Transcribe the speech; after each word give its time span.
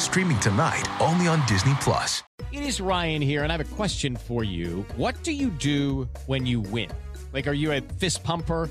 Streaming 0.00 0.40
tonight, 0.40 0.88
only 0.98 1.28
on 1.28 1.46
Disney 1.46 1.74
Plus. 1.80 2.22
It 2.52 2.62
is 2.62 2.80
Ryan 2.80 3.20
here, 3.20 3.44
and 3.44 3.52
I 3.52 3.56
have 3.58 3.72
a 3.72 3.76
question 3.76 4.16
for 4.16 4.42
you. 4.42 4.86
What 4.96 5.22
do 5.22 5.30
you 5.30 5.50
do 5.50 6.08
when 6.24 6.46
you 6.46 6.60
win? 6.60 6.90
Like, 7.34 7.46
are 7.46 7.52
you 7.52 7.70
a 7.72 7.82
fist 7.98 8.24
pumper? 8.24 8.70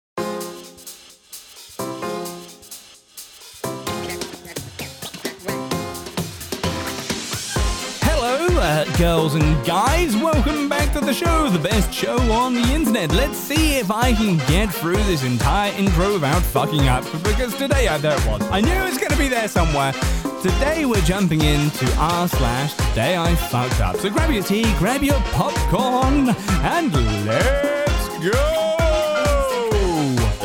Girls 8.97 9.35
and 9.35 9.65
guys. 9.65 10.15
Welcome 10.15 10.69
back 10.69 10.93
to 10.93 10.99
the 10.99 11.13
show, 11.13 11.49
the 11.49 11.59
best 11.59 11.93
show 11.93 12.17
on 12.31 12.53
the 12.53 12.61
internet. 12.61 13.11
Let's 13.11 13.37
see 13.37 13.75
if 13.75 13.91
I 13.91 14.13
can 14.13 14.37
get 14.47 14.73
through 14.73 15.03
this 15.03 15.23
entire 15.23 15.71
intro 15.73 16.13
without 16.13 16.41
fucking 16.41 16.87
up, 16.87 17.03
because 17.23 17.55
today 17.55 17.87
I 17.87 17.97
it 17.97 18.25
was. 18.27 18.41
I 18.51 18.61
knew 18.61 18.71
it 18.71 18.89
was 18.89 18.97
going 18.97 19.11
to 19.11 19.17
be 19.17 19.27
there 19.27 19.47
somewhere. 19.47 19.93
Today 20.41 20.85
we're 20.85 21.01
jumping 21.01 21.41
into 21.41 21.85
r 21.97 22.27
slash 22.27 22.73
today 22.89 23.17
I 23.17 23.35
fucked 23.35 23.81
up. 23.81 23.97
So 23.97 24.09
grab 24.09 24.31
your 24.31 24.43
tea, 24.43 24.63
grab 24.77 25.03
your 25.03 25.19
popcorn, 25.31 26.29
and 26.63 26.93
let's 27.25 28.09
go. 28.19 28.77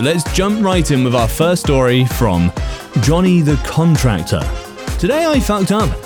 Let's 0.02 0.24
jump 0.34 0.62
right 0.62 0.90
in 0.90 1.04
with 1.04 1.14
our 1.14 1.28
first 1.28 1.62
story 1.62 2.04
from 2.04 2.52
Johnny 3.00 3.40
the 3.40 3.56
Contractor. 3.64 4.42
Today 4.98 5.26
I 5.26 5.40
fucked 5.40 5.72
up 5.72 6.05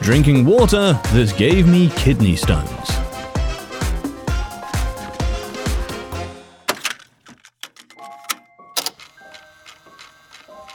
drinking 0.00 0.44
water 0.44 0.92
that 1.12 1.34
gave 1.36 1.66
me 1.66 1.90
kidney 1.90 2.36
stones. 2.36 2.90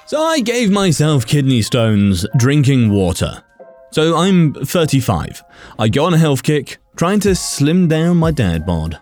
So 0.06 0.22
I 0.22 0.42
gave 0.42 0.70
myself 0.70 1.26
kidney 1.26 1.62
stones 1.62 2.26
drinking 2.36 2.92
water. 2.92 3.44
So 3.92 4.18
I'm 4.18 4.54
35. 4.54 5.42
I 5.80 5.88
go 5.88 6.06
on 6.06 6.14
a 6.14 6.18
health 6.18 6.44
kick, 6.44 6.80
trying 6.98 7.22
to 7.22 7.34
slim 7.34 7.88
down 7.88 8.18
my 8.18 8.32
dad 8.32 8.66
bod. 8.66 9.00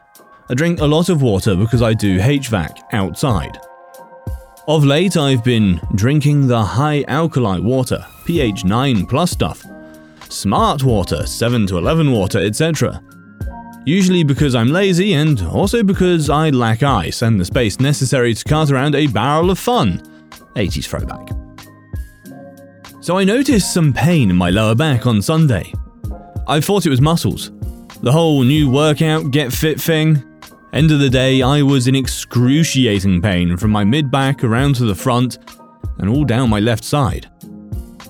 I 0.50 0.54
drink 0.54 0.80
a 0.82 0.86
lot 0.86 1.10
of 1.10 1.22
water 1.22 1.56
because 1.56 1.82
I 1.82 1.94
do 1.94 2.20
HVAC 2.20 2.94
outside. 2.94 3.60
Of 4.68 4.86
late, 4.86 5.18
I've 5.18 5.44
been 5.44 5.82
drinking 5.96 6.48
the 6.48 6.64
high 6.64 7.04
alkaline 7.08 7.64
water, 7.64 8.06
pH 8.26 8.66
9 8.66 9.08
plus 9.08 9.32
stuff, 9.32 9.66
smart 10.30 10.84
water, 10.84 11.26
7 11.26 11.68
to 11.68 11.78
11 11.78 12.12
water, 12.12 12.40
etc. 12.40 13.04
Usually 13.86 14.24
because 14.24 14.56
I'm 14.56 14.70
lazy 14.70 15.14
and 15.14 15.42
also 15.42 15.84
because 15.84 16.30
I 16.30 16.50
lack 16.52 16.84
ice 16.84 17.22
and 17.22 17.40
the 17.40 17.46
space 17.46 17.80
necessary 17.80 18.34
to 18.34 18.44
cart 18.44 18.72
around 18.72 18.96
a 18.96 19.08
barrel 19.08 19.50
of 19.50 19.60
fun. 19.60 20.02
80s 20.56 20.86
throwback. 20.86 21.30
So 23.02 23.18
I 23.18 23.24
noticed 23.24 23.74
some 23.74 23.94
pain 23.94 24.30
in 24.30 24.36
my 24.36 24.50
lower 24.50 24.76
back 24.76 25.08
on 25.08 25.22
Sunday. 25.22 25.74
I 26.48 26.60
thought 26.60 26.86
it 26.86 26.90
was 26.90 27.02
muscles. 27.02 27.52
The 28.02 28.12
whole 28.12 28.44
new 28.44 28.70
workout 28.70 29.32
get 29.32 29.52
fit 29.52 29.80
thing. 29.80 30.24
End 30.74 30.92
of 30.92 31.00
the 31.00 31.10
day, 31.10 31.42
I 31.42 31.64
was 31.64 31.88
in 31.88 31.96
excruciating 31.96 33.22
pain 33.22 33.58
from 33.58 33.72
my 33.72 33.84
mid 33.84 34.12
back 34.12 34.44
around 34.44 34.76
to 34.76 34.86
the 34.86 34.94
front 34.94 35.40
and 35.98 36.10
all 36.10 36.26
down 36.26 36.50
my 36.50 36.60
left 36.60 36.84
side. 36.84 37.28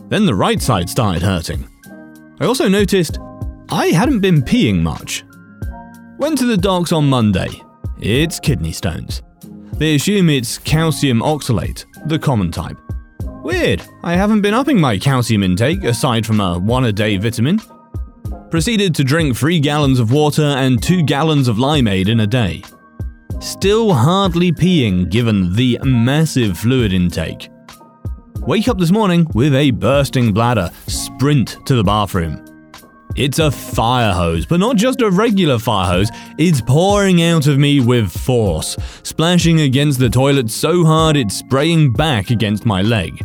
Then 0.10 0.26
the 0.26 0.36
right 0.36 0.62
side 0.62 0.90
started 0.90 1.22
hurting. 1.22 1.69
I 2.40 2.46
also 2.46 2.68
noticed 2.70 3.20
I 3.70 3.88
hadn't 3.88 4.22
been 4.22 4.42
peeing 4.42 4.82
much. 4.82 5.26
Went 6.18 6.38
to 6.38 6.46
the 6.46 6.58
docs 6.58 6.92
on 6.92 7.10
Monday. 7.10 7.50
It's 8.00 8.40
kidney 8.40 8.72
stones. 8.72 9.22
They 9.74 9.96
assume 9.96 10.30
it's 10.30 10.58
calcium 10.58 11.22
oxalate, 11.22 11.86
the 12.08 12.20
common 12.20 12.52
type. 12.52 12.78
Weird, 13.22 13.82
I 14.04 14.16
haven't 14.16 14.42
been 14.42 14.54
upping 14.54 14.80
my 14.80 14.98
calcium 14.98 15.44
intake 15.44 15.84
aside 15.84 16.26
from 16.26 16.40
a 16.40 16.58
one 16.58 16.86
a 16.86 16.94
day 16.94 17.18
vitamin. 17.18 17.60
Proceeded 18.50 18.96
to 18.96 19.04
drink 19.04 19.36
3 19.36 19.60
gallons 19.60 20.00
of 20.00 20.12
water 20.12 20.44
and 20.44 20.82
2 20.82 21.04
gallons 21.04 21.48
of 21.48 21.58
limeade 21.58 22.08
in 22.08 22.22
a 22.22 22.28
day. 22.28 22.64
Still 23.40 23.94
hardly 23.94 24.52
peeing 24.52 25.10
given 25.10 25.54
the 25.56 25.80
massive 25.84 26.58
fluid 26.58 26.94
intake. 26.94 27.50
Wake 28.42 28.68
up 28.68 28.78
this 28.80 28.92
morning 28.92 29.28
with 29.34 29.54
a 29.54 29.72
bursting 29.72 30.34
bladder, 30.34 30.72
sprint 30.88 31.58
to 31.66 31.76
the 31.76 31.84
bathroom. 31.84 32.44
It's 33.16 33.40
a 33.40 33.52
fire 33.52 34.14
hose, 34.14 34.46
but 34.46 34.60
not 34.60 34.76
just 34.76 35.02
a 35.02 35.10
regular 35.10 35.60
fire 35.60 35.88
hose, 35.88 36.10
it's 36.38 36.62
pouring 36.62 37.22
out 37.22 37.48
of 37.48 37.58
me 37.58 37.80
with 37.80 38.10
force, 38.10 38.78
splashing 39.04 39.62
against 39.62 40.00
the 40.00 40.10
toilet 40.10 40.50
so 40.50 40.84
hard 40.86 41.18
it's 41.18 41.36
spraying 41.36 41.92
back 41.94 42.30
against 42.30 42.66
my 42.66 42.82
leg. 42.82 43.24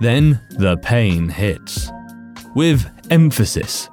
Then 0.00 0.40
the 0.50 0.76
pain 0.82 1.28
hits. 1.28 1.90
With 2.54 2.86
emphasis. 3.10 3.88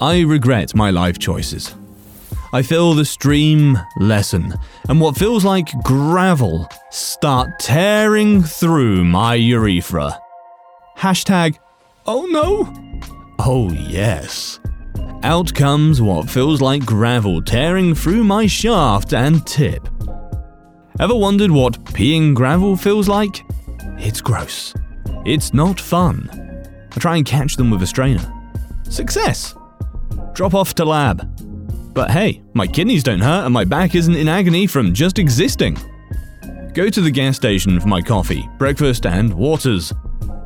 I 0.00 0.22
regret 0.22 0.74
my 0.74 0.90
life 0.90 1.18
choices. 1.18 1.74
I 2.54 2.60
feel 2.60 2.92
the 2.92 3.04
stream 3.06 3.78
lessen, 3.96 4.54
and 4.90 5.00
what 5.00 5.16
feels 5.16 5.42
like 5.42 5.72
gravel 5.82 6.68
start 6.90 7.58
tearing 7.58 8.42
through 8.42 9.04
my 9.04 9.36
urethra. 9.36 10.18
Hashtag, 10.98 11.58
oh 12.06 12.26
no! 12.26 12.70
Oh 13.38 13.70
yes. 13.70 14.60
Out 15.22 15.54
comes 15.54 16.02
what 16.02 16.28
feels 16.28 16.60
like 16.60 16.84
gravel 16.84 17.40
tearing 17.40 17.94
through 17.94 18.22
my 18.22 18.46
shaft 18.46 19.14
and 19.14 19.46
tip. 19.46 19.88
Ever 21.00 21.14
wondered 21.14 21.50
what 21.50 21.82
peeing 21.84 22.34
gravel 22.34 22.76
feels 22.76 23.08
like? 23.08 23.42
It's 23.96 24.20
gross. 24.20 24.74
It's 25.24 25.54
not 25.54 25.80
fun. 25.80 26.28
I 26.94 27.00
try 27.00 27.16
and 27.16 27.24
catch 27.24 27.56
them 27.56 27.70
with 27.70 27.82
a 27.82 27.86
strainer. 27.86 28.30
Success! 28.90 29.54
Drop 30.34 30.54
off 30.54 30.74
to 30.74 30.84
lab. 30.84 31.31
But 31.94 32.10
hey, 32.10 32.42
my 32.54 32.66
kidneys 32.66 33.02
don't 33.02 33.20
hurt 33.20 33.44
and 33.44 33.52
my 33.52 33.64
back 33.64 33.94
isn't 33.94 34.16
in 34.16 34.28
agony 34.28 34.66
from 34.66 34.94
just 34.94 35.18
existing. 35.18 35.76
Go 36.72 36.88
to 36.88 37.00
the 37.00 37.10
gas 37.10 37.36
station 37.36 37.78
for 37.80 37.88
my 37.88 38.00
coffee, 38.00 38.48
breakfast, 38.58 39.04
and 39.04 39.32
waters. 39.34 39.92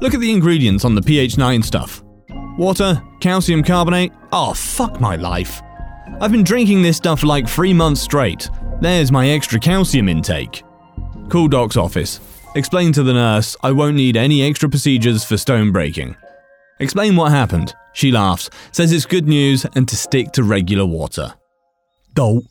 Look 0.01 0.13
at 0.13 0.21
the 0.21 0.33
ingredients 0.33 0.85
on 0.85 0.95
the 0.95 1.03
pH 1.03 1.39
9 1.39 1.63
stuff. 1.63 2.03
Water, 2.59 3.01
calcium 3.21 3.63
carbonate. 3.63 4.13
Oh, 4.33 4.55
fuck 4.55 5.01
my 5.01 5.17
life. 5.17 5.63
I've 6.21 6.33
been 6.33 6.43
drinking 6.45 6.83
this 6.83 6.97
stuff 6.97 7.23
like 7.23 7.49
three 7.49 7.73
months 7.73 8.01
straight. 8.01 8.51
There's 8.81 9.13
my 9.13 9.29
extra 9.29 9.61
calcium 9.61 10.09
intake. 10.09 10.65
Call 11.29 11.49
doc's 11.49 11.77
office. 11.77 12.21
Explain 12.55 12.93
to 12.95 13.03
the 13.03 13.13
nurse 13.13 13.57
I 13.63 13.73
won't 13.73 13.97
need 13.97 14.17
any 14.17 14.43
extra 14.43 14.69
procedures 14.69 15.25
for 15.25 15.37
stone 15.37 15.73
breaking. 15.73 16.17
Explain 16.79 17.17
what 17.17 17.33
happened. 17.33 17.75
She 17.95 18.13
laughs, 18.13 18.51
says 18.73 18.93
it's 18.93 19.07
good 19.07 19.27
news 19.27 19.65
and 19.75 19.89
to 19.89 19.97
stick 19.97 20.33
to 20.33 20.43
regular 20.43 20.85
water. 20.85 21.35
Dope. 22.15 22.45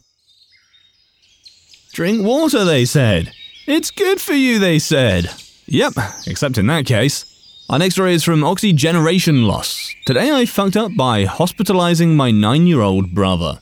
Drink 1.93 2.25
water, 2.25 2.65
they 2.65 2.85
said. 2.85 3.31
It's 3.67 3.91
good 3.91 4.19
for 4.19 4.33
you, 4.33 4.59
they 4.59 4.79
said. 4.79 5.29
Yep, 5.67 5.93
except 6.27 6.57
in 6.57 6.67
that 6.67 6.85
case. 6.85 7.31
Our 7.69 7.79
next 7.79 7.95
story 7.95 8.13
is 8.13 8.23
from 8.23 8.41
oxygeneration 8.41 9.47
loss. 9.47 9.93
Today 10.05 10.31
I 10.31 10.45
fucked 10.45 10.77
up 10.77 10.91
by 10.95 11.25
hospitalizing 11.25 12.15
my 12.15 12.31
nine 12.31 12.67
year 12.67 12.81
old 12.81 13.13
brother. 13.13 13.59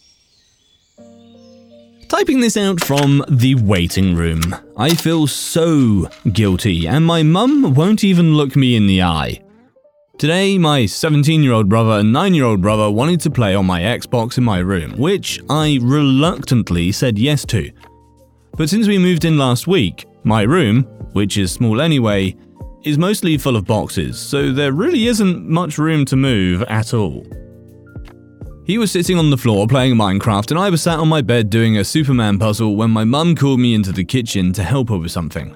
Typing 2.10 2.42
this 2.42 2.57
out 2.57 2.81
from 2.81 3.24
the 3.27 3.56
waiting 3.56 4.15
room. 4.15 4.42
I 4.77 4.94
feel 4.94 5.25
so 5.27 6.10
guilty, 6.31 6.88
and 6.88 7.06
my 7.06 7.24
mum 7.24 7.74
won't 7.74 8.04
even 8.04 8.36
look 8.36 8.56
me 8.56 8.75
in 8.75 8.88
the 8.88 9.01
eye. 9.01 9.43
Today, 10.19 10.60
my 10.60 10.86
17 10.86 11.42
year 11.42 11.54
old 11.54 11.68
brother 11.68 12.00
and 12.00 12.13
9 12.13 12.33
year 12.36 12.45
old 12.45 12.62
brother 12.62 12.89
wanted 12.89 13.19
to 13.21 13.31
play 13.31 13.56
on 13.56 13.65
my 13.65 13.81
Xbox 13.81 14.38
in 14.38 14.44
my 14.44 14.60
room, 14.60 14.92
which 14.98 15.42
I 15.50 15.80
reluctantly 15.81 16.92
said 16.92 17.18
yes 17.18 17.44
to. 17.45 17.71
But 18.56 18.69
since 18.69 18.88
we 18.88 19.00
moved 19.00 19.25
in 19.25 19.39
last 19.39 19.65
week, 19.65 20.06
my 20.24 20.44
room, 20.44 20.83
which 21.13 21.38
is 21.38 21.51
small 21.51 21.81
anyway, 21.81 22.36
is 22.83 22.98
mostly 22.98 23.38
full 23.39 23.56
of 23.56 23.65
boxes, 23.65 24.19
so 24.19 24.51
there 24.51 24.71
really 24.71 25.07
isn't 25.07 25.50
much 25.50 25.80
room 25.80 26.06
to 26.06 26.15
move 26.15 26.62
at 26.63 26.94
all. 26.94 27.25
He 28.65 28.77
was 28.77 28.92
sitting 28.92 29.18
on 29.18 29.31
the 29.31 29.38
floor 29.38 29.68
playing 29.68 29.95
Minecraft, 29.95 30.51
and 30.51 30.60
I 30.60 30.69
was 30.69 30.83
sat 30.83 31.00
on 31.00 31.10
my 31.10 31.21
bed 31.21 31.50
doing 31.50 31.77
a 31.77 31.83
Superman 31.83 32.38
puzzle 32.38 32.75
when 32.75 32.92
my 32.92 33.04
mum 33.04 33.36
called 33.36 33.60
me 33.60 33.74
into 33.74 33.92
the 33.92 34.06
kitchen 34.06 34.54
to 34.54 34.63
help 34.63 34.89
her 34.89 34.98
with 34.98 35.12
something. 35.12 35.56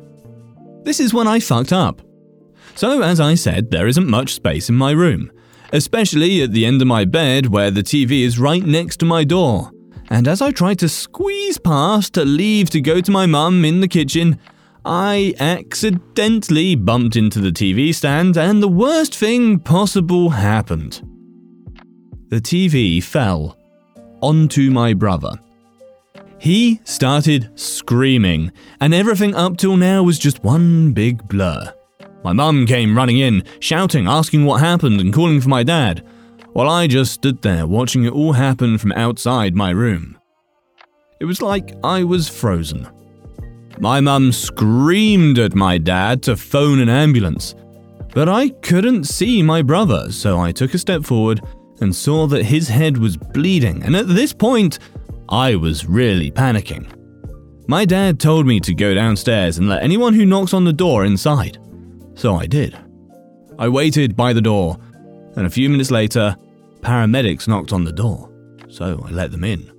This 0.83 1.00
is 1.00 1.13
when 1.13 1.27
I 1.27 1.39
fucked 1.39 1.71
up. 1.71 2.01
So, 2.77 3.01
as 3.01 3.19
I 3.19 3.33
said, 3.33 3.71
there 3.71 3.88
isn't 3.88 4.07
much 4.07 4.35
space 4.35 4.69
in 4.69 4.75
my 4.75 4.91
room, 4.91 5.31
especially 5.74 6.44
at 6.44 6.51
the 6.51 6.63
end 6.63 6.79
of 6.79 6.88
my 6.88 7.06
bed 7.06 7.47
where 7.47 7.71
the 7.71 7.81
TV 7.81 8.21
is 8.21 8.38
right 8.38 8.63
next 8.63 8.97
to 8.97 9.06
my 9.06 9.24
door. 9.24 9.71
And 10.12 10.27
as 10.27 10.44
I 10.44 10.51
tried 10.51 10.77
to 10.79 10.88
squeeze 10.88 11.57
past 11.57 12.13
to 12.13 12.24
leave 12.24 12.69
to 12.69 12.79
go 12.79 13.01
to 13.01 13.09
my 13.12 13.25
mum 13.25 13.65
in 13.65 13.81
the 13.81 13.88
kitchen, 13.88 14.39
I 14.85 15.33
accidentally 15.39 16.75
bumped 16.75 17.15
into 17.15 17.39
the 17.39 17.50
TV 17.50 17.95
stand, 17.95 18.38
and 18.38 18.62
the 18.62 18.68
worst 18.68 19.15
thing 19.15 19.57
possible 19.57 20.30
happened. 20.30 21.01
The 22.30 22.39
TV 22.39 23.01
fell 23.01 23.57
onto 24.21 24.69
my 24.69 24.94
brother. 24.94 25.31
He 26.38 26.80
started 26.83 27.50
screaming, 27.56 28.51
and 28.80 28.94
everything 28.94 29.33
up 29.33 29.57
till 29.57 29.77
now 29.77 30.03
was 30.03 30.19
just 30.19 30.44
one 30.44 30.94
big 30.94 31.27
blur. 31.27 31.73
My 32.24 32.34
mum 32.34 32.66
came 32.66 32.98
running 32.98 33.19
in, 33.19 33.44
shouting, 33.60 34.08
asking 34.08 34.46
what 34.46 34.60
happened, 34.60 35.00
and 35.00 35.14
calling 35.14 35.40
for 35.40 35.50
my 35.50 35.64
dad, 35.64 36.06
while 36.54 36.69
I 36.69 36.88
just 36.88 37.14
stood 37.14 37.42
there 37.42 37.68
watching 37.68 38.04
it 38.06 38.14
all 38.14 38.34
happen 38.34 38.78
from 38.78 38.92
outside 38.94 39.56
my 39.56 39.69
room. 39.69 40.18
It 41.19 41.25
was 41.25 41.42
like 41.42 41.75
I 41.84 42.04
was 42.04 42.30
frozen. 42.30 42.88
My 43.80 44.02
mum 44.02 44.31
screamed 44.31 45.40
at 45.40 45.56
my 45.56 45.78
dad 45.78 46.24
to 46.24 46.36
phone 46.36 46.80
an 46.80 46.90
ambulance, 46.90 47.54
but 48.14 48.28
I 48.28 48.50
couldn't 48.50 49.04
see 49.04 49.44
my 49.44 49.62
brother, 49.62 50.12
so 50.12 50.40
I 50.40 50.52
took 50.52 50.74
a 50.74 50.80
step 50.80 51.04
forward 51.04 51.42
and 51.80 51.96
saw 51.96 52.25
that 52.28 52.44
his 52.44 52.68
head 52.68 52.98
was 52.98 53.18
bleeding, 53.18 53.84
and 53.84 53.96
at 53.96 54.08
this 54.08 54.34
point, 54.34 54.80
I 55.30 55.56
was 55.56 55.86
really 55.86 56.31
panicking. 56.31 56.92
My 57.68 57.86
dad 57.86 58.19
told 58.19 58.48
me 58.48 58.60
to 58.62 58.74
go 58.74 58.94
downstairs 58.94 59.58
and 59.58 59.69
let 59.69 59.84
anyone 59.84 60.14
who 60.14 60.25
knocks 60.25 60.54
on 60.54 60.64
the 60.64 60.74
door 60.74 61.06
inside, 61.06 61.60
so 62.18 62.36
I 62.36 62.48
did. 62.48 62.75
I 63.60 63.69
waited 63.69 64.16
by 64.16 64.34
the 64.34 64.42
door, 64.42 64.78
and 65.36 65.46
a 65.46 65.50
few 65.50 65.69
minutes 65.69 65.92
later, 65.92 66.36
paramedics 66.81 67.48
knocked 67.48 67.72
on 67.72 67.84
the 67.84 67.94
door, 67.94 68.30
so 68.68 69.02
I 69.06 69.12
let 69.12 69.31
them 69.31 69.44
in. 69.44 69.72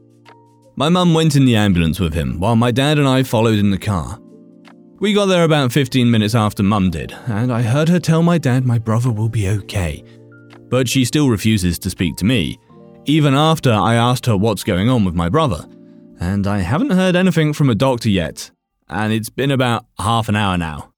My 0.76 0.88
mum 0.88 1.12
went 1.12 1.34
in 1.34 1.44
the 1.44 1.56
ambulance 1.56 1.98
with 1.98 2.14
him, 2.14 2.38
while 2.38 2.56
my 2.56 2.70
dad 2.70 2.98
and 2.98 3.08
I 3.08 3.24
followed 3.24 3.58
in 3.58 3.70
the 3.70 3.78
car. 3.78 4.18
We 5.00 5.12
got 5.12 5.26
there 5.26 5.44
about 5.44 5.72
15 5.72 6.10
minutes 6.10 6.34
after 6.34 6.62
mum 6.62 6.90
did, 6.90 7.12
and 7.26 7.52
I 7.52 7.62
heard 7.62 7.88
her 7.88 8.00
tell 8.00 8.22
my 8.22 8.38
dad 8.38 8.64
my 8.64 8.78
brother 8.78 9.10
will 9.10 9.28
be 9.28 9.48
okay. 9.48 10.04
But 10.68 10.88
she 10.88 11.04
still 11.04 11.28
refuses 11.28 11.78
to 11.80 11.90
speak 11.90 12.16
to 12.16 12.24
me, 12.24 12.58
even 13.04 13.34
after 13.34 13.72
I 13.72 13.94
asked 13.94 14.26
her 14.26 14.36
what's 14.36 14.64
going 14.64 14.88
on 14.88 15.04
with 15.04 15.14
my 15.14 15.28
brother. 15.28 15.64
And 16.20 16.46
I 16.46 16.58
haven't 16.58 16.90
heard 16.90 17.16
anything 17.16 17.52
from 17.52 17.70
a 17.70 17.74
doctor 17.74 18.08
yet, 18.08 18.50
and 18.88 19.12
it's 19.12 19.30
been 19.30 19.50
about 19.50 19.86
half 19.98 20.28
an 20.28 20.36
hour 20.36 20.58
now. 20.58 20.92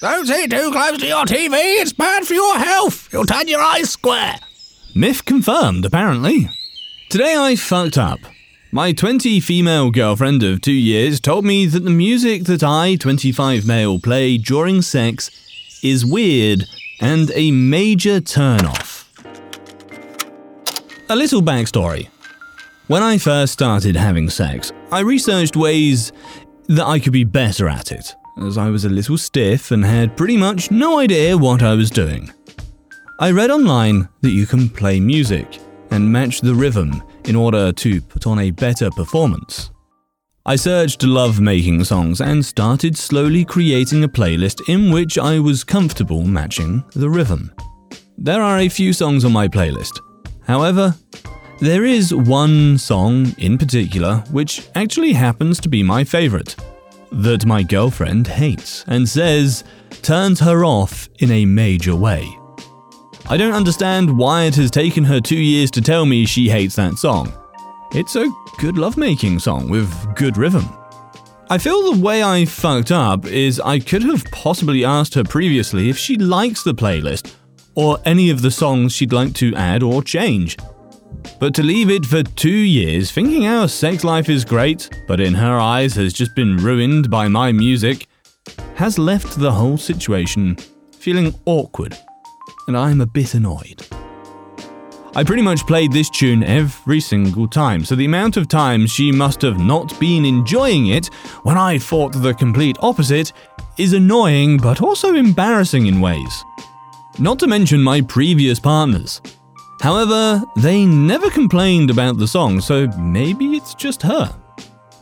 Don't 0.00 0.26
sit 0.26 0.50
too 0.50 0.70
close 0.72 0.98
to 0.98 1.06
your 1.06 1.26
TV, 1.26 1.52
it's 1.82 1.92
bad 1.92 2.26
for 2.26 2.32
your 2.32 2.58
health. 2.58 3.12
You'll 3.12 3.26
turn 3.26 3.48
your 3.48 3.60
eyes 3.60 3.90
square. 3.90 4.36
Myth 4.94 5.26
confirmed, 5.26 5.84
apparently. 5.84 6.48
Today 7.10 7.36
I 7.36 7.54
fucked 7.54 7.98
up. 7.98 8.18
My 8.72 8.92
20 8.92 9.40
female 9.40 9.90
girlfriend 9.90 10.42
of 10.42 10.62
two 10.62 10.72
years 10.72 11.20
told 11.20 11.44
me 11.44 11.66
that 11.66 11.80
the 11.84 11.90
music 11.90 12.44
that 12.44 12.62
I, 12.62 12.94
25 12.94 13.66
male, 13.66 13.98
play 13.98 14.38
during 14.38 14.80
sex 14.80 15.30
is 15.82 16.06
weird 16.06 16.64
and 17.00 17.30
a 17.34 17.50
major 17.50 18.20
turnoff. 18.20 19.06
A 21.10 21.16
little 21.16 21.42
backstory. 21.42 22.08
When 22.86 23.02
I 23.02 23.18
first 23.18 23.52
started 23.52 23.96
having 23.96 24.30
sex, 24.30 24.72
I 24.90 25.00
researched 25.00 25.56
ways 25.56 26.10
that 26.68 26.86
I 26.86 27.00
could 27.00 27.12
be 27.12 27.24
better 27.24 27.68
at 27.68 27.92
it, 27.92 28.14
as 28.38 28.58
I 28.58 28.70
was 28.70 28.84
a 28.84 28.88
little 28.88 29.18
stiff 29.18 29.70
and 29.70 29.84
had 29.84 30.16
pretty 30.16 30.36
much 30.36 30.70
no 30.70 30.98
idea 30.98 31.36
what 31.36 31.62
I 31.62 31.74
was 31.74 31.90
doing. 31.90 32.30
I 33.18 33.30
read 33.30 33.50
online 33.50 34.08
that 34.22 34.30
you 34.30 34.46
can 34.46 34.68
play 34.68 34.98
music 35.00 35.58
and 35.90 36.10
match 36.10 36.40
the 36.40 36.54
rhythm 36.54 37.02
in 37.24 37.36
order 37.36 37.72
to 37.72 38.00
put 38.00 38.26
on 38.26 38.38
a 38.38 38.50
better 38.50 38.90
performance. 38.90 39.70
I 40.46 40.56
searched 40.56 41.02
love 41.02 41.38
making 41.38 41.84
songs 41.84 42.20
and 42.20 42.44
started 42.44 42.96
slowly 42.96 43.44
creating 43.44 44.04
a 44.04 44.08
playlist 44.08 44.68
in 44.68 44.90
which 44.90 45.18
I 45.18 45.38
was 45.38 45.64
comfortable 45.64 46.22
matching 46.22 46.82
the 46.94 47.10
rhythm. 47.10 47.52
There 48.16 48.42
are 48.42 48.58
a 48.58 48.68
few 48.68 48.92
songs 48.92 49.24
on 49.24 49.32
my 49.32 49.48
playlist. 49.48 50.00
However, 50.46 50.94
there 51.60 51.84
is 51.84 52.14
one 52.14 52.78
song 52.78 53.34
in 53.36 53.58
particular 53.58 54.24
which 54.30 54.66
actually 54.74 55.12
happens 55.12 55.60
to 55.60 55.68
be 55.68 55.82
my 55.82 56.04
favorite, 56.04 56.56
that 57.12 57.46
my 57.46 57.62
girlfriend 57.62 58.26
hates 58.26 58.84
and 58.86 59.08
says 59.08 59.64
turns 60.02 60.40
her 60.40 60.64
off 60.64 61.08
in 61.18 61.30
a 61.30 61.44
major 61.44 61.94
way. 61.94 62.28
I 63.28 63.36
don't 63.36 63.54
understand 63.54 64.16
why 64.16 64.44
it 64.44 64.56
has 64.56 64.70
taken 64.70 65.04
her 65.04 65.20
two 65.20 65.38
years 65.38 65.70
to 65.72 65.80
tell 65.80 66.06
me 66.06 66.26
she 66.26 66.48
hates 66.48 66.76
that 66.76 66.98
song. 66.98 67.32
It's 67.92 68.16
a 68.16 68.30
good 68.58 68.78
lovemaking 68.78 69.38
song 69.38 69.68
with 69.68 69.92
good 70.16 70.36
rhythm. 70.36 70.68
I 71.48 71.58
feel 71.58 71.92
the 71.92 72.00
way 72.00 72.22
I 72.22 72.44
fucked 72.44 72.92
up 72.92 73.26
is 73.26 73.60
I 73.60 73.80
could 73.80 74.04
have 74.04 74.24
possibly 74.26 74.84
asked 74.84 75.14
her 75.14 75.24
previously 75.24 75.88
if 75.88 75.98
she 75.98 76.16
likes 76.16 76.62
the 76.62 76.74
playlist 76.74 77.34
or 77.74 77.98
any 78.04 78.30
of 78.30 78.42
the 78.42 78.50
songs 78.50 78.92
she'd 78.92 79.12
like 79.12 79.34
to 79.34 79.54
add 79.56 79.82
or 79.82 80.02
change. 80.02 80.56
But 81.38 81.54
to 81.54 81.62
leave 81.62 81.90
it 81.90 82.04
for 82.04 82.22
two 82.22 82.50
years 82.50 83.10
thinking 83.10 83.46
our 83.46 83.68
sex 83.68 84.04
life 84.04 84.28
is 84.28 84.44
great, 84.44 84.90
but 85.08 85.20
in 85.20 85.34
her 85.34 85.58
eyes 85.58 85.94
has 85.94 86.12
just 86.12 86.34
been 86.34 86.56
ruined 86.56 87.10
by 87.10 87.28
my 87.28 87.52
music, 87.52 88.06
has 88.74 88.98
left 88.98 89.38
the 89.38 89.52
whole 89.52 89.78
situation 89.78 90.56
feeling 90.92 91.34
awkward, 91.46 91.96
and 92.66 92.76
I'm 92.76 93.00
a 93.00 93.06
bit 93.06 93.34
annoyed. 93.34 93.86
I 95.16 95.24
pretty 95.24 95.42
much 95.42 95.66
played 95.66 95.92
this 95.92 96.08
tune 96.08 96.44
every 96.44 97.00
single 97.00 97.48
time, 97.48 97.84
so 97.84 97.96
the 97.96 98.04
amount 98.04 98.36
of 98.36 98.46
times 98.46 98.92
she 98.92 99.10
must 99.10 99.42
have 99.42 99.58
not 99.58 99.98
been 99.98 100.24
enjoying 100.24 100.88
it 100.88 101.06
when 101.42 101.58
I 101.58 101.78
thought 101.78 102.12
the 102.12 102.34
complete 102.34 102.76
opposite 102.80 103.32
is 103.76 103.92
annoying 103.92 104.58
but 104.58 104.82
also 104.82 105.14
embarrassing 105.14 105.86
in 105.86 106.00
ways. 106.00 106.44
Not 107.18 107.38
to 107.40 107.48
mention 107.48 107.82
my 107.82 108.02
previous 108.02 108.60
partners. 108.60 109.20
However, 109.80 110.42
they 110.56 110.84
never 110.84 111.30
complained 111.30 111.90
about 111.90 112.18
the 112.18 112.28
song, 112.28 112.60
so 112.60 112.86
maybe 112.98 113.56
it's 113.56 113.74
just 113.74 114.02
her. 114.02 114.34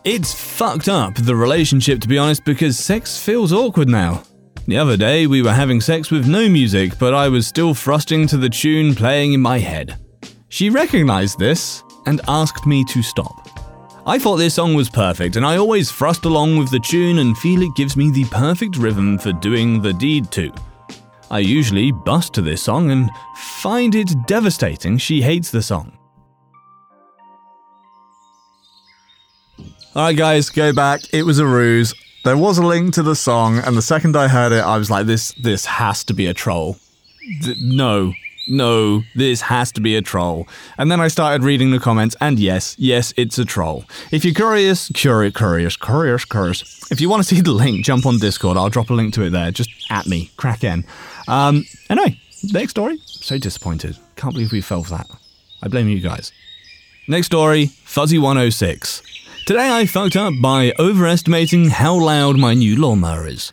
It's 0.05 0.33
fucked 0.33 0.89
up, 0.89 1.17
the 1.17 1.35
relationship, 1.35 2.01
to 2.01 2.09
be 2.09 2.17
honest, 2.17 2.45
because 2.45 2.79
sex 2.79 3.21
feels 3.21 3.53
awkward 3.53 3.89
now. 3.89 4.23
The 4.69 4.79
other 4.79 4.97
day, 4.97 5.27
we 5.27 5.43
were 5.43 5.53
having 5.53 5.81
sex 5.81 6.11
with 6.11 6.29
no 6.29 6.49
music, 6.49 6.97
but 6.99 7.13
I 7.13 7.29
was 7.29 7.47
still 7.47 7.75
thrusting 7.75 8.29
to 8.29 8.37
the 8.37 8.49
tune 8.49 8.95
playing 8.95 9.33
in 9.33 9.41
my 9.41 9.59
head. 9.59 9.99
She 10.49 10.71
recognized 10.71 11.39
this 11.39 11.83
and 12.07 12.21
asked 12.29 12.67
me 12.67 12.85
to 12.85 13.03
stop. 13.03 13.49
I 14.07 14.19
thought 14.19 14.37
this 14.37 14.55
song 14.55 14.75
was 14.75 14.89
perfect, 14.89 15.37
and 15.37 15.45
I 15.45 15.57
always 15.57 15.91
thrust 15.91 16.25
along 16.25 16.57
with 16.57 16.71
the 16.71 16.81
tune 16.81 17.19
and 17.19 17.37
feel 17.37 17.63
it 17.63 17.75
gives 17.75 17.97
me 17.97 18.11
the 18.11 18.25
perfect 18.27 18.77
rhythm 18.77 19.19
for 19.19 19.33
doing 19.33 19.83
the 19.83 19.93
deed 19.93 20.31
to. 20.33 20.53
I 21.31 21.41
usually 21.41 21.93
bust 21.93 22.33
to 22.35 22.43
this 22.43 22.63
song 22.63 22.91
and 22.91 23.11
find 23.63 23.95
it 23.95 24.09
devastating 24.27 24.99
she 24.99 25.21
hates 25.21 25.51
the 25.51 25.63
song. 25.63 25.93
Alright, 29.95 30.17
guys, 30.17 30.49
go 30.51 30.73
back. 30.73 31.01
It 31.13 31.25
was 31.25 31.39
a 31.39 31.47
ruse. 31.47 31.95
There 32.25 32.37
was 32.37 32.59
a 32.59 32.63
link 32.67 32.95
to 32.95 33.03
the 33.03 33.17
song, 33.17 33.59
and 33.59 33.77
the 33.77 33.83
second 33.83 34.17
I 34.17 34.29
heard 34.29 34.53
it, 34.53 34.61
I 34.61 34.77
was 34.77 34.91
like, 34.91 35.07
"This, 35.07 35.33
this 35.43 35.65
has 35.65 36.05
to 36.05 36.15
be 36.15 36.27
a 36.27 36.35
troll." 36.35 36.77
No, 37.61 38.13
no, 38.49 39.03
this 39.15 39.43
has 39.43 39.73
to 39.73 39.81
be 39.81 39.97
a 39.97 40.03
troll. 40.03 40.49
And 40.79 40.91
then 40.91 41.01
I 41.01 41.09
started 41.09 41.45
reading 41.45 41.71
the 41.71 41.79
comments, 41.79 42.17
and 42.21 42.39
yes, 42.39 42.75
yes, 42.79 43.13
it's 43.17 43.39
a 43.39 43.45
troll. 43.45 43.85
If 44.11 44.25
you're 44.25 44.35
curious, 44.35 44.91
curious, 44.95 45.35
curious, 45.35 45.77
curious, 45.77 46.25
curious. 46.25 46.91
If 46.91 47.01
you 47.01 47.09
want 47.09 47.23
to 47.23 47.35
see 47.35 47.41
the 47.41 47.53
link, 47.53 47.85
jump 47.85 48.07
on 48.07 48.19
Discord. 48.19 48.57
I'll 48.57 48.71
drop 48.71 48.91
a 48.91 48.95
link 48.95 49.15
to 49.15 49.23
it 49.23 49.31
there. 49.31 49.51
Just 49.51 49.71
at 49.91 50.07
me, 50.07 50.31
Kraken. 50.37 50.85
Um, 51.29 51.65
anyway, 51.91 52.19
next 52.53 52.71
story. 52.73 52.99
So 53.05 53.39
disappointed. 53.39 53.97
Can't 54.17 54.35
believe 54.35 54.51
we 54.51 54.61
fell 54.61 54.83
for 54.83 54.97
that. 54.97 55.07
I 55.63 55.69
blame 55.69 55.89
you 55.89 56.01
guys. 56.01 56.33
Next 57.07 57.27
story, 57.27 57.67
Fuzzy106. 57.67 59.03
Today 59.47 59.71
I 59.71 59.87
fucked 59.87 60.17
up 60.17 60.35
by 60.43 60.73
overestimating 60.79 61.71
how 61.71 61.95
loud 61.95 62.37
my 62.39 62.55
new 62.55 62.77
lawnmower 62.77 63.27
is. 63.27 63.53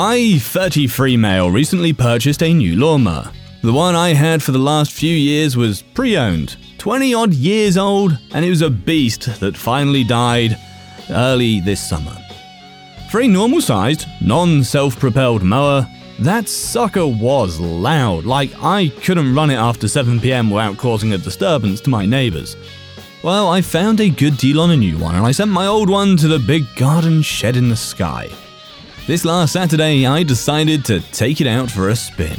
I, 0.00 0.38
33 0.38 1.16
male, 1.16 1.50
recently 1.50 1.92
purchased 1.92 2.44
a 2.44 2.54
new 2.54 2.76
lawnmower. 2.76 3.32
The 3.64 3.72
one 3.72 3.96
I 3.96 4.10
had 4.14 4.40
for 4.40 4.52
the 4.52 4.58
last 4.60 4.92
few 4.92 5.12
years 5.12 5.56
was 5.56 5.82
pre 5.82 6.16
owned, 6.16 6.56
20 6.78 7.14
odd 7.14 7.34
years 7.34 7.76
old, 7.76 8.16
and 8.32 8.44
it 8.44 8.48
was 8.48 8.62
a 8.62 8.70
beast 8.70 9.40
that 9.40 9.56
finally 9.56 10.04
died 10.04 10.56
early 11.10 11.58
this 11.58 11.80
summer. 11.88 12.16
For 13.10 13.22
a 13.22 13.26
normal 13.26 13.60
sized, 13.60 14.06
non 14.22 14.62
self 14.62 14.96
propelled 15.00 15.42
mower, 15.42 15.84
that 16.20 16.48
sucker 16.48 17.04
was 17.04 17.58
loud, 17.58 18.24
like 18.24 18.52
I 18.62 18.90
couldn't 19.02 19.34
run 19.34 19.50
it 19.50 19.56
after 19.56 19.88
7pm 19.88 20.48
without 20.48 20.78
causing 20.78 21.14
a 21.14 21.18
disturbance 21.18 21.80
to 21.80 21.90
my 21.90 22.06
neighbours. 22.06 22.56
Well, 23.24 23.48
I 23.48 23.62
found 23.62 23.98
a 23.98 24.10
good 24.10 24.36
deal 24.36 24.60
on 24.60 24.70
a 24.70 24.76
new 24.76 24.96
one 24.96 25.16
and 25.16 25.26
I 25.26 25.32
sent 25.32 25.50
my 25.50 25.66
old 25.66 25.90
one 25.90 26.16
to 26.18 26.28
the 26.28 26.38
big 26.38 26.62
garden 26.76 27.20
shed 27.20 27.56
in 27.56 27.68
the 27.68 27.74
sky. 27.74 28.30
This 29.08 29.24
last 29.24 29.54
Saturday, 29.54 30.04
I 30.04 30.22
decided 30.22 30.84
to 30.84 31.00
take 31.12 31.40
it 31.40 31.46
out 31.46 31.70
for 31.70 31.88
a 31.88 31.96
spin. 31.96 32.38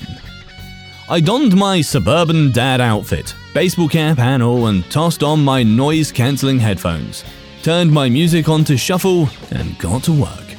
I 1.09 1.19
donned 1.19 1.55
my 1.55 1.81
suburban 1.81 2.51
dad 2.51 2.79
outfit, 2.79 3.33
baseball 3.55 3.89
cap 3.89 4.19
and 4.19 4.43
all, 4.43 4.67
and 4.67 4.88
tossed 4.91 5.23
on 5.23 5.43
my 5.43 5.63
noise 5.63 6.11
cancelling 6.11 6.59
headphones, 6.59 7.23
turned 7.63 7.91
my 7.91 8.07
music 8.07 8.47
onto 8.47 8.77
shuffle, 8.77 9.27
and 9.49 9.79
got 9.79 10.03
to 10.03 10.11
work. 10.11 10.55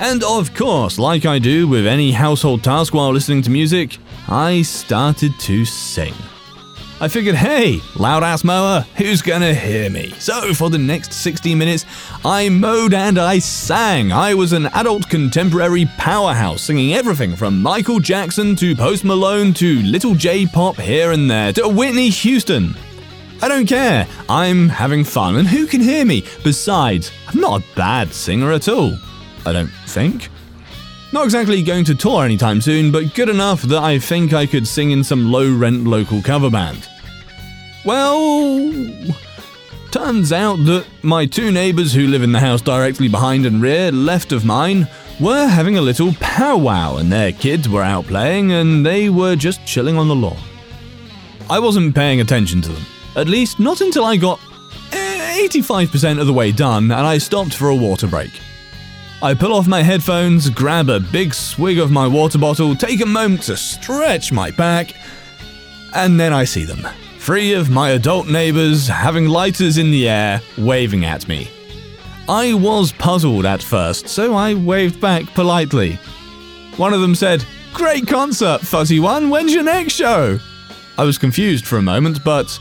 And 0.00 0.24
of 0.24 0.52
course, 0.56 0.98
like 0.98 1.24
I 1.24 1.38
do 1.38 1.68
with 1.68 1.86
any 1.86 2.10
household 2.10 2.64
task 2.64 2.92
while 2.92 3.12
listening 3.12 3.42
to 3.42 3.50
music, 3.50 3.98
I 4.26 4.62
started 4.62 5.38
to 5.38 5.64
sing. 5.64 6.14
I 7.00 7.08
figured, 7.08 7.34
hey, 7.34 7.80
loud 7.96 8.22
ass 8.22 8.44
mower, 8.44 8.86
who's 8.96 9.20
gonna 9.20 9.52
hear 9.52 9.90
me? 9.90 10.14
So 10.18 10.54
for 10.54 10.70
the 10.70 10.78
next 10.78 11.12
60 11.12 11.54
minutes, 11.54 11.84
I 12.24 12.48
mowed 12.48 12.94
and 12.94 13.18
I 13.18 13.40
sang. 13.40 14.12
I 14.12 14.32
was 14.34 14.52
an 14.52 14.66
adult 14.66 15.08
contemporary 15.08 15.86
powerhouse, 15.98 16.62
singing 16.62 16.94
everything 16.94 17.34
from 17.34 17.60
Michael 17.60 17.98
Jackson 17.98 18.54
to 18.56 18.76
Post 18.76 19.04
Malone 19.04 19.52
to 19.54 19.82
Little 19.82 20.14
J 20.14 20.46
Pop 20.46 20.76
here 20.76 21.10
and 21.10 21.28
there 21.28 21.52
to 21.54 21.68
Whitney 21.68 22.10
Houston. 22.10 22.74
I 23.42 23.48
don't 23.48 23.66
care, 23.66 24.06
I'm 24.28 24.68
having 24.68 25.04
fun, 25.04 25.36
and 25.36 25.48
who 25.48 25.66
can 25.66 25.80
hear 25.80 26.04
me? 26.04 26.24
Besides, 26.44 27.10
I'm 27.26 27.40
not 27.40 27.60
a 27.60 27.64
bad 27.74 28.14
singer 28.14 28.52
at 28.52 28.68
all. 28.68 28.96
I 29.44 29.52
don't 29.52 29.70
think. 29.86 30.30
Not 31.14 31.26
exactly 31.26 31.62
going 31.62 31.84
to 31.84 31.94
tour 31.94 32.24
anytime 32.24 32.60
soon, 32.60 32.90
but 32.90 33.14
good 33.14 33.28
enough 33.28 33.62
that 33.62 33.80
I 33.80 34.00
think 34.00 34.32
I 34.32 34.46
could 34.46 34.66
sing 34.66 34.90
in 34.90 35.04
some 35.04 35.30
low 35.30 35.48
rent 35.48 35.84
local 35.84 36.20
cover 36.20 36.50
band. 36.50 36.88
Well, 37.84 38.72
turns 39.92 40.32
out 40.32 40.56
that 40.64 40.84
my 41.02 41.24
two 41.24 41.52
neighbours 41.52 41.92
who 41.92 42.08
live 42.08 42.24
in 42.24 42.32
the 42.32 42.40
house 42.40 42.60
directly 42.60 43.06
behind 43.06 43.46
and 43.46 43.62
rear, 43.62 43.92
left 43.92 44.32
of 44.32 44.44
mine, 44.44 44.88
were 45.20 45.46
having 45.46 45.78
a 45.78 45.80
little 45.80 46.12
powwow 46.14 46.96
and 46.96 47.12
their 47.12 47.30
kids 47.30 47.68
were 47.68 47.84
out 47.84 48.08
playing 48.08 48.50
and 48.50 48.84
they 48.84 49.08
were 49.08 49.36
just 49.36 49.64
chilling 49.64 49.96
on 49.96 50.08
the 50.08 50.16
lawn. 50.16 50.42
I 51.48 51.60
wasn't 51.60 51.94
paying 51.94 52.22
attention 52.22 52.60
to 52.62 52.72
them, 52.72 52.84
at 53.14 53.28
least 53.28 53.60
not 53.60 53.80
until 53.82 54.04
I 54.04 54.16
got 54.16 54.40
eh, 54.90 55.46
85% 55.46 56.18
of 56.20 56.26
the 56.26 56.32
way 56.32 56.50
done 56.50 56.90
and 56.90 57.06
I 57.06 57.18
stopped 57.18 57.54
for 57.54 57.68
a 57.68 57.76
water 57.76 58.08
break. 58.08 58.32
I 59.24 59.32
pull 59.32 59.54
off 59.54 59.66
my 59.66 59.82
headphones, 59.82 60.50
grab 60.50 60.90
a 60.90 61.00
big 61.00 61.32
swig 61.32 61.78
of 61.78 61.90
my 61.90 62.06
water 62.06 62.36
bottle, 62.36 62.76
take 62.76 63.00
a 63.00 63.06
moment 63.06 63.44
to 63.44 63.56
stretch 63.56 64.32
my 64.32 64.50
back, 64.50 64.92
and 65.94 66.20
then 66.20 66.34
I 66.34 66.44
see 66.44 66.64
them. 66.64 66.86
Three 67.20 67.54
of 67.54 67.70
my 67.70 67.92
adult 67.92 68.28
neighbors 68.28 68.86
having 68.86 69.26
lighters 69.26 69.78
in 69.78 69.90
the 69.90 70.10
air, 70.10 70.42
waving 70.58 71.06
at 71.06 71.26
me. 71.26 71.48
I 72.28 72.52
was 72.52 72.92
puzzled 72.92 73.46
at 73.46 73.62
first, 73.62 74.08
so 74.08 74.34
I 74.34 74.52
waved 74.52 75.00
back 75.00 75.24
politely. 75.32 75.94
One 76.76 76.92
of 76.92 77.00
them 77.00 77.14
said, 77.14 77.46
Great 77.72 78.06
concert, 78.06 78.60
Fuzzy 78.60 79.00
One, 79.00 79.30
when's 79.30 79.54
your 79.54 79.64
next 79.64 79.94
show? 79.94 80.38
I 80.98 81.04
was 81.04 81.16
confused 81.16 81.64
for 81.64 81.78
a 81.78 81.82
moment, 81.82 82.22
but 82.26 82.60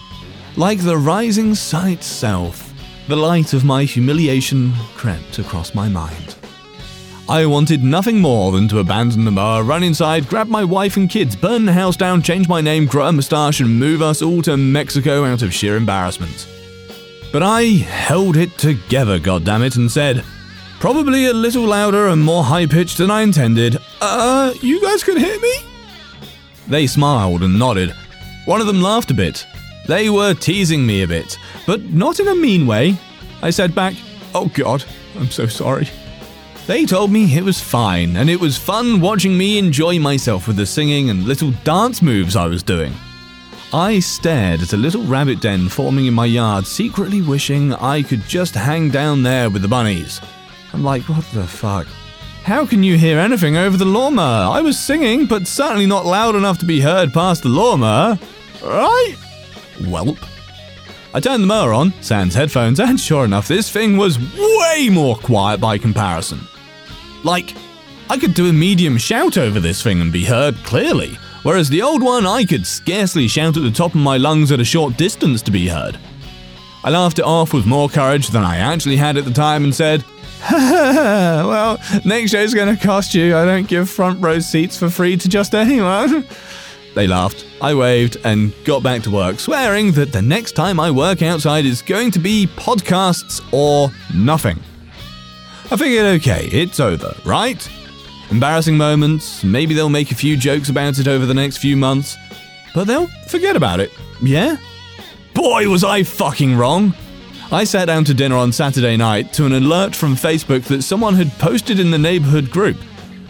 like 0.55 0.79
the 0.79 0.97
rising 0.97 1.55
sun 1.55 1.89
itself, 1.89 2.73
the 3.09 3.17
light 3.17 3.51
of 3.51 3.65
my 3.65 3.83
humiliation 3.83 4.71
crept 4.95 5.39
across 5.39 5.75
my 5.75 5.89
mind. 5.89 6.37
I 7.29 7.45
wanted 7.45 7.83
nothing 7.83 8.19
more 8.19 8.51
than 8.51 8.67
to 8.67 8.79
abandon 8.79 9.23
the 9.23 9.31
mower, 9.31 9.63
run 9.63 9.81
inside, 9.81 10.27
grab 10.27 10.49
my 10.49 10.63
wife 10.63 10.97
and 10.97 11.09
kids, 11.09 11.35
burn 11.37 11.65
the 11.65 11.71
house 11.73 11.95
down, 11.95 12.21
change 12.21 12.49
my 12.49 12.59
name, 12.59 12.85
grow 12.85 13.07
a 13.07 13.11
moustache, 13.13 13.61
and 13.61 13.79
move 13.79 14.01
us 14.01 14.21
all 14.21 14.41
to 14.41 14.57
Mexico 14.57 15.23
out 15.23 15.41
of 15.41 15.53
sheer 15.53 15.77
embarrassment. 15.77 16.47
But 17.31 17.41
I 17.41 17.63
held 17.63 18.35
it 18.35 18.57
together, 18.57 19.19
goddammit, 19.19 19.77
and 19.77 19.89
said, 19.89 20.23
probably 20.81 21.27
a 21.27 21.33
little 21.33 21.63
louder 21.63 22.07
and 22.09 22.21
more 22.21 22.43
high 22.43 22.65
pitched 22.65 22.97
than 22.97 23.09
I 23.09 23.21
intended, 23.21 23.77
Uh, 24.01 24.53
you 24.61 24.81
guys 24.81 25.03
can 25.03 25.17
hear 25.17 25.39
me? 25.39 25.55
They 26.67 26.87
smiled 26.87 27.41
and 27.41 27.57
nodded. 27.57 27.95
One 28.45 28.59
of 28.59 28.67
them 28.67 28.81
laughed 28.81 29.11
a 29.11 29.15
bit. 29.15 29.45
They 29.87 30.09
were 30.09 30.33
teasing 30.33 30.85
me 30.85 31.03
a 31.03 31.07
bit, 31.07 31.37
but 31.65 31.81
not 31.83 32.19
in 32.19 32.27
a 32.27 32.35
mean 32.35 32.67
way. 32.67 32.97
I 33.41 33.49
said 33.49 33.73
back, 33.73 33.95
Oh 34.35 34.51
god, 34.53 34.83
I'm 35.17 35.29
so 35.29 35.47
sorry. 35.47 35.89
They 36.65 36.85
told 36.85 37.11
me 37.11 37.35
it 37.35 37.43
was 37.43 37.59
fine, 37.59 38.15
and 38.15 38.29
it 38.29 38.39
was 38.39 38.57
fun 38.57 39.01
watching 39.01 39.37
me 39.37 39.57
enjoy 39.57 39.99
myself 39.99 40.47
with 40.47 40.55
the 40.55 40.65
singing 40.65 41.09
and 41.09 41.25
little 41.25 41.51
dance 41.65 42.01
moves 42.01 42.37
I 42.37 42.47
was 42.47 42.63
doing. 42.63 42.93
I 43.73 43.99
stared 43.99 44.61
at 44.61 44.71
a 44.71 44.77
little 44.77 45.03
rabbit 45.03 45.41
den 45.41 45.67
forming 45.67 46.05
in 46.05 46.13
my 46.13 46.25
yard, 46.25 46.65
secretly 46.65 47.21
wishing 47.21 47.73
I 47.73 48.01
could 48.01 48.21
just 48.29 48.55
hang 48.55 48.89
down 48.89 49.23
there 49.23 49.49
with 49.49 49.61
the 49.61 49.67
bunnies. 49.67 50.21
I'm 50.71 50.85
like, 50.85 51.01
what 51.09 51.25
the 51.33 51.45
fuck? 51.45 51.85
How 52.43 52.65
can 52.65 52.81
you 52.81 52.97
hear 52.97 53.19
anything 53.19 53.57
over 53.57 53.75
the 53.75 53.83
lawnmower? 53.83 54.49
I 54.49 54.61
was 54.61 54.79
singing, 54.79 55.25
but 55.25 55.47
certainly 55.47 55.85
not 55.85 56.05
loud 56.05 56.33
enough 56.35 56.59
to 56.59 56.65
be 56.65 56.79
heard 56.79 57.13
past 57.13 57.43
the 57.43 57.49
lawnmower. 57.49 58.17
Right? 58.63 59.15
Welp. 59.79 60.17
I 61.13 61.19
turned 61.19 61.43
the 61.43 61.47
mower 61.47 61.73
on, 61.73 61.91
sans 62.01 62.33
headphones, 62.33 62.79
and 62.79 62.97
sure 62.97 63.25
enough, 63.25 63.49
this 63.49 63.69
thing 63.69 63.97
was 63.97 64.17
way 64.17 64.87
more 64.89 65.17
quiet 65.17 65.59
by 65.59 65.77
comparison. 65.77 66.39
Like, 67.23 67.53
I 68.09 68.17
could 68.17 68.33
do 68.33 68.49
a 68.49 68.53
medium 68.53 68.97
shout 68.97 69.37
over 69.37 69.59
this 69.59 69.81
thing 69.81 70.01
and 70.01 70.11
be 70.11 70.25
heard 70.25 70.55
clearly, 70.57 71.17
whereas 71.43 71.69
the 71.69 71.81
old 71.81 72.03
one 72.03 72.25
I 72.25 72.43
could 72.43 72.67
scarcely 72.67 73.27
shout 73.27 73.57
at 73.57 73.63
the 73.63 73.71
top 73.71 73.95
of 73.95 74.01
my 74.01 74.17
lungs 74.17 74.51
at 74.51 74.59
a 74.59 74.65
short 74.65 74.97
distance 74.97 75.41
to 75.43 75.51
be 75.51 75.67
heard. 75.67 75.97
I 76.83 76.89
laughed 76.89 77.19
it 77.19 77.25
off 77.25 77.53
with 77.53 77.65
more 77.65 77.87
courage 77.87 78.27
than 78.27 78.43
I 78.43 78.57
actually 78.57 78.97
had 78.97 79.15
at 79.15 79.23
the 79.23 79.31
time 79.31 79.63
and 79.63 79.73
said, 79.73 80.03
Well, 80.51 81.79
next 82.03 82.31
show's 82.31 82.53
gonna 82.53 82.75
cost 82.75 83.15
you. 83.15 83.37
I 83.37 83.45
don't 83.45 83.67
give 83.67 83.89
front 83.89 84.21
row 84.21 84.39
seats 84.39 84.77
for 84.77 84.89
free 84.89 85.15
to 85.17 85.29
just 85.29 85.55
anyone. 85.55 86.25
They 86.95 87.07
laughed, 87.07 87.47
I 87.59 87.73
waved, 87.73 88.17
and 88.23 88.53
got 88.65 88.83
back 88.83 89.01
to 89.03 89.09
work, 89.09 89.39
swearing 89.39 89.93
that 89.93 90.11
the 90.11 90.21
next 90.21 90.51
time 90.51 90.79
I 90.79 90.91
work 90.91 91.23
outside 91.23 91.65
is 91.65 91.81
going 91.81 92.11
to 92.11 92.19
be 92.19 92.45
podcasts 92.55 93.41
or 93.51 93.89
nothing. 94.13 94.59
I 95.71 95.77
figured, 95.77 96.05
okay, 96.21 96.47
it's 96.51 96.79
over, 96.79 97.15
right? 97.25 97.69
Embarrassing 98.29 98.77
moments, 98.77 99.43
maybe 99.43 99.73
they'll 99.73 99.89
make 99.89 100.11
a 100.11 100.15
few 100.15 100.37
jokes 100.37 100.69
about 100.69 100.99
it 100.99 101.07
over 101.07 101.25
the 101.25 101.33
next 101.33 101.57
few 101.57 101.77
months, 101.77 102.17
but 102.73 102.85
they'll 102.85 103.07
forget 103.27 103.55
about 103.55 103.79
it, 103.79 103.91
yeah? 104.21 104.57
Boy, 105.33 105.67
was 105.67 105.83
I 105.83 106.03
fucking 106.03 106.55
wrong! 106.55 106.93
I 107.51 107.63
sat 107.63 107.85
down 107.85 108.03
to 108.05 108.13
dinner 108.13 108.35
on 108.35 108.51
Saturday 108.51 108.97
night 108.97 109.31
to 109.33 109.45
an 109.45 109.53
alert 109.53 109.95
from 109.95 110.15
Facebook 110.15 110.63
that 110.63 110.81
someone 110.81 111.13
had 111.13 111.31
posted 111.33 111.79
in 111.79 111.91
the 111.91 111.97
neighborhood 111.97 112.49
group. 112.49 112.77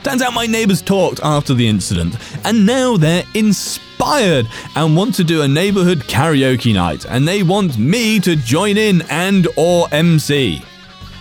Turns 0.03 0.21
out 0.21 0.33
my 0.33 0.45
neighbors 0.45 0.81
talked 0.81 1.19
after 1.23 1.53
the 1.53 1.67
incident, 1.67 2.15
and 2.45 2.65
now 2.65 2.97
they're 2.97 3.23
inspired 3.33 4.47
and 4.75 4.95
want 4.95 5.15
to 5.15 5.23
do 5.23 5.41
a 5.41 5.47
neighborhood 5.47 5.99
karaoke 5.99 6.73
night, 6.73 7.05
and 7.05 7.27
they 7.27 7.43
want 7.43 7.77
me 7.77 8.19
to 8.19 8.35
join 8.35 8.77
in 8.77 9.01
and 9.09 9.47
or 9.57 9.87
MC. 9.93 10.61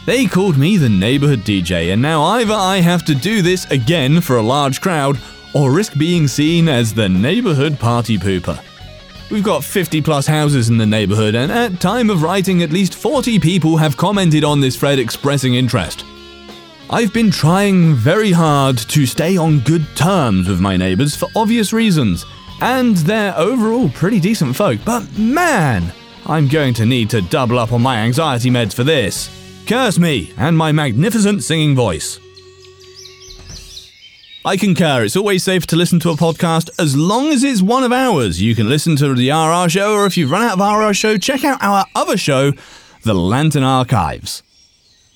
They 0.04 0.26
called 0.26 0.58
me 0.58 0.78
the 0.78 0.88
neighborhood 0.88 1.40
DJ, 1.40 1.92
and 1.92 2.02
now 2.02 2.24
either 2.24 2.54
I 2.54 2.78
have 2.78 3.04
to 3.04 3.14
do 3.14 3.40
this 3.40 3.70
again 3.70 4.20
for 4.20 4.36
a 4.36 4.42
large 4.42 4.80
crowd 4.80 5.16
or 5.54 5.70
risk 5.70 5.96
being 5.96 6.26
seen 6.26 6.68
as 6.68 6.92
the 6.92 7.08
neighborhood 7.08 7.78
party 7.78 8.18
pooper. 8.18 8.60
We've 9.30 9.44
got 9.44 9.62
50 9.62 10.02
plus 10.02 10.26
houses 10.26 10.70
in 10.70 10.76
the 10.76 10.86
neighborhood, 10.86 11.36
and 11.36 11.52
at 11.52 11.80
time 11.80 12.10
of 12.10 12.24
writing, 12.24 12.64
at 12.64 12.72
least 12.72 12.96
40 12.96 13.38
people 13.38 13.76
have 13.76 13.96
commented 13.96 14.42
on 14.42 14.60
this 14.60 14.76
thread 14.76 14.98
expressing 14.98 15.54
interest. 15.54 16.04
I've 16.90 17.12
been 17.12 17.30
trying 17.30 17.94
very 17.94 18.32
hard 18.32 18.78
to 18.78 19.06
stay 19.06 19.36
on 19.36 19.60
good 19.60 19.86
terms 19.94 20.48
with 20.48 20.58
my 20.58 20.76
neighbors 20.76 21.14
for 21.14 21.28
obvious 21.36 21.72
reasons, 21.72 22.26
and 22.60 22.96
they're 22.96 23.38
overall 23.38 23.88
pretty 23.88 24.18
decent 24.18 24.56
folk, 24.56 24.80
but 24.84 25.16
man, 25.16 25.92
I'm 26.26 26.48
going 26.48 26.74
to 26.74 26.86
need 26.86 27.08
to 27.10 27.22
double 27.22 27.60
up 27.60 27.72
on 27.72 27.82
my 27.82 27.98
anxiety 27.98 28.50
meds 28.50 28.74
for 28.74 28.82
this. 28.82 29.41
Curse 29.66 29.98
me 29.98 30.32
and 30.36 30.58
my 30.58 30.72
magnificent 30.72 31.42
singing 31.42 31.74
voice. 31.74 32.18
I 34.44 34.56
concur. 34.56 35.04
It's 35.04 35.16
always 35.16 35.44
safe 35.44 35.68
to 35.68 35.76
listen 35.76 36.00
to 36.00 36.10
a 36.10 36.16
podcast 36.16 36.68
as 36.78 36.96
long 36.96 37.28
as 37.28 37.44
it's 37.44 37.62
one 37.62 37.84
of 37.84 37.92
ours. 37.92 38.42
You 38.42 38.56
can 38.56 38.68
listen 38.68 38.96
to 38.96 39.14
the 39.14 39.30
RR 39.30 39.68
show, 39.68 39.94
or 39.94 40.04
if 40.04 40.16
you've 40.16 40.32
run 40.32 40.42
out 40.42 40.60
of 40.60 40.88
RR 40.88 40.92
show, 40.92 41.16
check 41.16 41.44
out 41.44 41.62
our 41.62 41.86
other 41.94 42.16
show, 42.16 42.52
The 43.04 43.14
Lantern 43.14 43.62
Archives. 43.62 44.42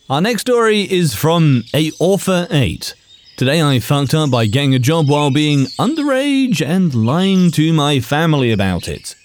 Our 0.09 0.21
next 0.21 0.43
story 0.43 0.83
is 0.83 1.13
from 1.13 1.65
A 1.75 1.91
Author 1.99 2.47
8. 2.49 2.95
Today 3.37 3.61
I 3.61 3.81
fucked 3.81 4.15
up 4.15 4.31
by 4.31 4.47
getting 4.47 4.77
a 4.77 4.79
job 4.79 5.09
while 5.09 5.33
being 5.33 5.67
underage 5.81 6.65
and 6.65 6.95
lying 6.95 7.51
to 7.51 7.73
my 7.73 7.99
family 7.99 8.53
about 8.53 8.87
it. 8.87 9.17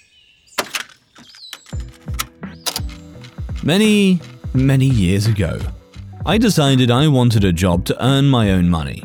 Many, 3.62 4.20
many 4.54 4.86
years 4.86 5.26
ago, 5.26 5.58
I 6.26 6.38
decided 6.38 6.90
I 6.90 7.08
wanted 7.08 7.44
a 7.44 7.52
job 7.52 7.84
to 7.86 8.04
earn 8.04 8.28
my 8.28 8.52
own 8.52 8.68
money. 8.68 9.02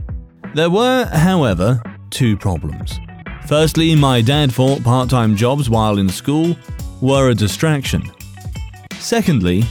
There 0.53 0.69
were, 0.69 1.05
however, 1.05 1.81
two 2.09 2.37
problems. 2.37 2.99
Firstly, 3.47 3.95
my 3.95 4.21
dad 4.21 4.51
thought 4.51 4.83
part 4.83 5.09
time 5.09 5.35
jobs 5.35 5.69
while 5.69 5.97
in 5.97 6.09
school 6.09 6.55
were 7.01 7.29
a 7.29 7.35
distraction. 7.35 8.03
Secondly, 8.99 9.63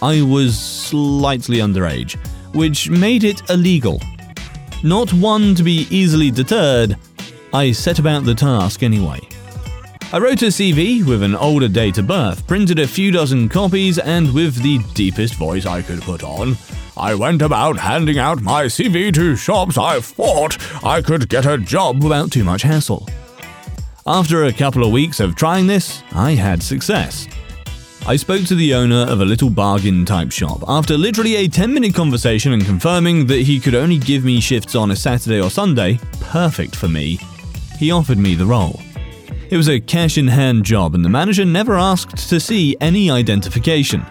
I 0.00 0.22
was 0.22 0.58
slightly 0.58 1.58
underage, 1.58 2.16
which 2.54 2.88
made 2.88 3.24
it 3.24 3.48
illegal. 3.50 4.00
Not 4.82 5.12
one 5.12 5.54
to 5.56 5.62
be 5.62 5.86
easily 5.90 6.30
deterred, 6.30 6.96
I 7.52 7.72
set 7.72 7.98
about 7.98 8.24
the 8.24 8.34
task 8.34 8.82
anyway. 8.82 9.20
I 10.10 10.16
wrote 10.16 10.40
a 10.40 10.46
CV 10.46 11.04
with 11.04 11.22
an 11.22 11.34
older 11.34 11.68
date 11.68 11.98
of 11.98 12.06
birth, 12.06 12.46
printed 12.46 12.78
a 12.78 12.88
few 12.88 13.10
dozen 13.10 13.46
copies, 13.46 13.98
and 13.98 14.32
with 14.32 14.54
the 14.62 14.78
deepest 14.94 15.34
voice 15.34 15.66
I 15.66 15.82
could 15.82 16.00
put 16.00 16.22
on, 16.24 16.56
I 16.96 17.14
went 17.14 17.42
about 17.42 17.76
handing 17.76 18.18
out 18.18 18.40
my 18.40 18.64
CV 18.64 19.12
to 19.12 19.36
shops 19.36 19.76
I 19.76 20.00
thought 20.00 20.56
I 20.82 21.02
could 21.02 21.28
get 21.28 21.44
a 21.44 21.58
job 21.58 22.02
without 22.02 22.32
too 22.32 22.42
much 22.42 22.62
hassle. 22.62 23.06
After 24.06 24.44
a 24.44 24.52
couple 24.52 24.82
of 24.82 24.92
weeks 24.92 25.20
of 25.20 25.36
trying 25.36 25.66
this, 25.66 26.02
I 26.12 26.30
had 26.30 26.62
success. 26.62 27.28
I 28.06 28.16
spoke 28.16 28.46
to 28.46 28.54
the 28.54 28.72
owner 28.72 29.02
of 29.02 29.20
a 29.20 29.26
little 29.26 29.50
bargain 29.50 30.06
type 30.06 30.32
shop 30.32 30.64
after 30.66 30.96
literally 30.96 31.36
a 31.36 31.48
10 31.48 31.74
minute 31.74 31.94
conversation 31.94 32.54
and 32.54 32.64
confirming 32.64 33.26
that 33.26 33.42
he 33.42 33.60
could 33.60 33.74
only 33.74 33.98
give 33.98 34.24
me 34.24 34.40
shifts 34.40 34.74
on 34.74 34.90
a 34.90 34.96
Saturday 34.96 35.42
or 35.42 35.50
Sunday, 35.50 36.00
perfect 36.22 36.74
for 36.74 36.88
me. 36.88 37.18
He 37.78 37.90
offered 37.90 38.16
me 38.16 38.34
the 38.34 38.46
role. 38.46 38.80
It 39.50 39.56
was 39.56 39.68
a 39.70 39.80
cash 39.80 40.18
in 40.18 40.28
hand 40.28 40.64
job, 40.64 40.94
and 40.94 41.02
the 41.02 41.08
manager 41.08 41.46
never 41.46 41.78
asked 41.78 42.28
to 42.28 42.38
see 42.38 42.76
any 42.82 43.10
identification. 43.10 44.04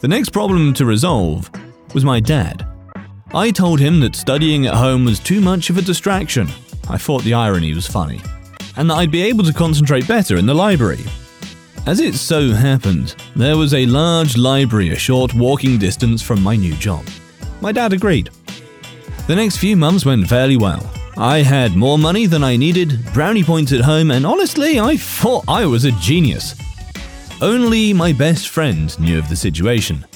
The 0.00 0.08
next 0.08 0.28
problem 0.28 0.72
to 0.74 0.86
resolve 0.86 1.50
was 1.94 2.04
my 2.04 2.20
dad. 2.20 2.64
I 3.34 3.50
told 3.50 3.80
him 3.80 3.98
that 4.00 4.14
studying 4.14 4.66
at 4.66 4.74
home 4.74 5.04
was 5.04 5.18
too 5.18 5.40
much 5.40 5.68
of 5.68 5.78
a 5.78 5.82
distraction. 5.82 6.46
I 6.88 6.96
thought 6.96 7.24
the 7.24 7.34
irony 7.34 7.74
was 7.74 7.88
funny, 7.88 8.20
and 8.76 8.88
that 8.88 8.98
I'd 8.98 9.10
be 9.10 9.22
able 9.22 9.42
to 9.44 9.52
concentrate 9.52 10.06
better 10.06 10.36
in 10.36 10.46
the 10.46 10.54
library. 10.54 11.04
As 11.86 11.98
it 11.98 12.14
so 12.14 12.52
happened, 12.52 13.16
there 13.34 13.56
was 13.56 13.74
a 13.74 13.86
large 13.86 14.36
library 14.36 14.90
a 14.90 14.96
short 14.96 15.34
walking 15.34 15.76
distance 15.76 16.22
from 16.22 16.40
my 16.40 16.54
new 16.54 16.74
job. 16.74 17.04
My 17.60 17.72
dad 17.72 17.92
agreed. 17.92 18.30
The 19.26 19.34
next 19.34 19.56
few 19.56 19.76
months 19.76 20.06
went 20.06 20.28
fairly 20.28 20.56
well. 20.56 20.88
I 21.16 21.42
had 21.42 21.76
more 21.76 21.98
money 21.98 22.26
than 22.26 22.44
I 22.44 22.56
needed, 22.56 23.04
brownie 23.12 23.44
points 23.44 23.72
at 23.72 23.80
home, 23.80 24.10
and 24.10 24.24
honestly, 24.24 24.78
I 24.78 24.96
thought 24.96 25.44
I 25.48 25.66
was 25.66 25.84
a 25.84 25.92
genius. 25.92 26.54
Only 27.42 27.92
my 27.92 28.12
best 28.12 28.48
friend 28.48 28.98
knew 29.00 29.18
of 29.18 29.28
the 29.28 29.36
situation. 29.36 30.06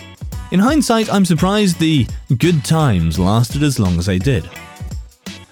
In 0.50 0.60
hindsight, 0.60 1.12
I'm 1.12 1.24
surprised 1.24 1.78
the 1.78 2.06
good 2.38 2.64
times 2.64 3.18
lasted 3.18 3.62
as 3.62 3.80
long 3.80 3.98
as 3.98 4.06
they 4.06 4.18
did. 4.18 4.48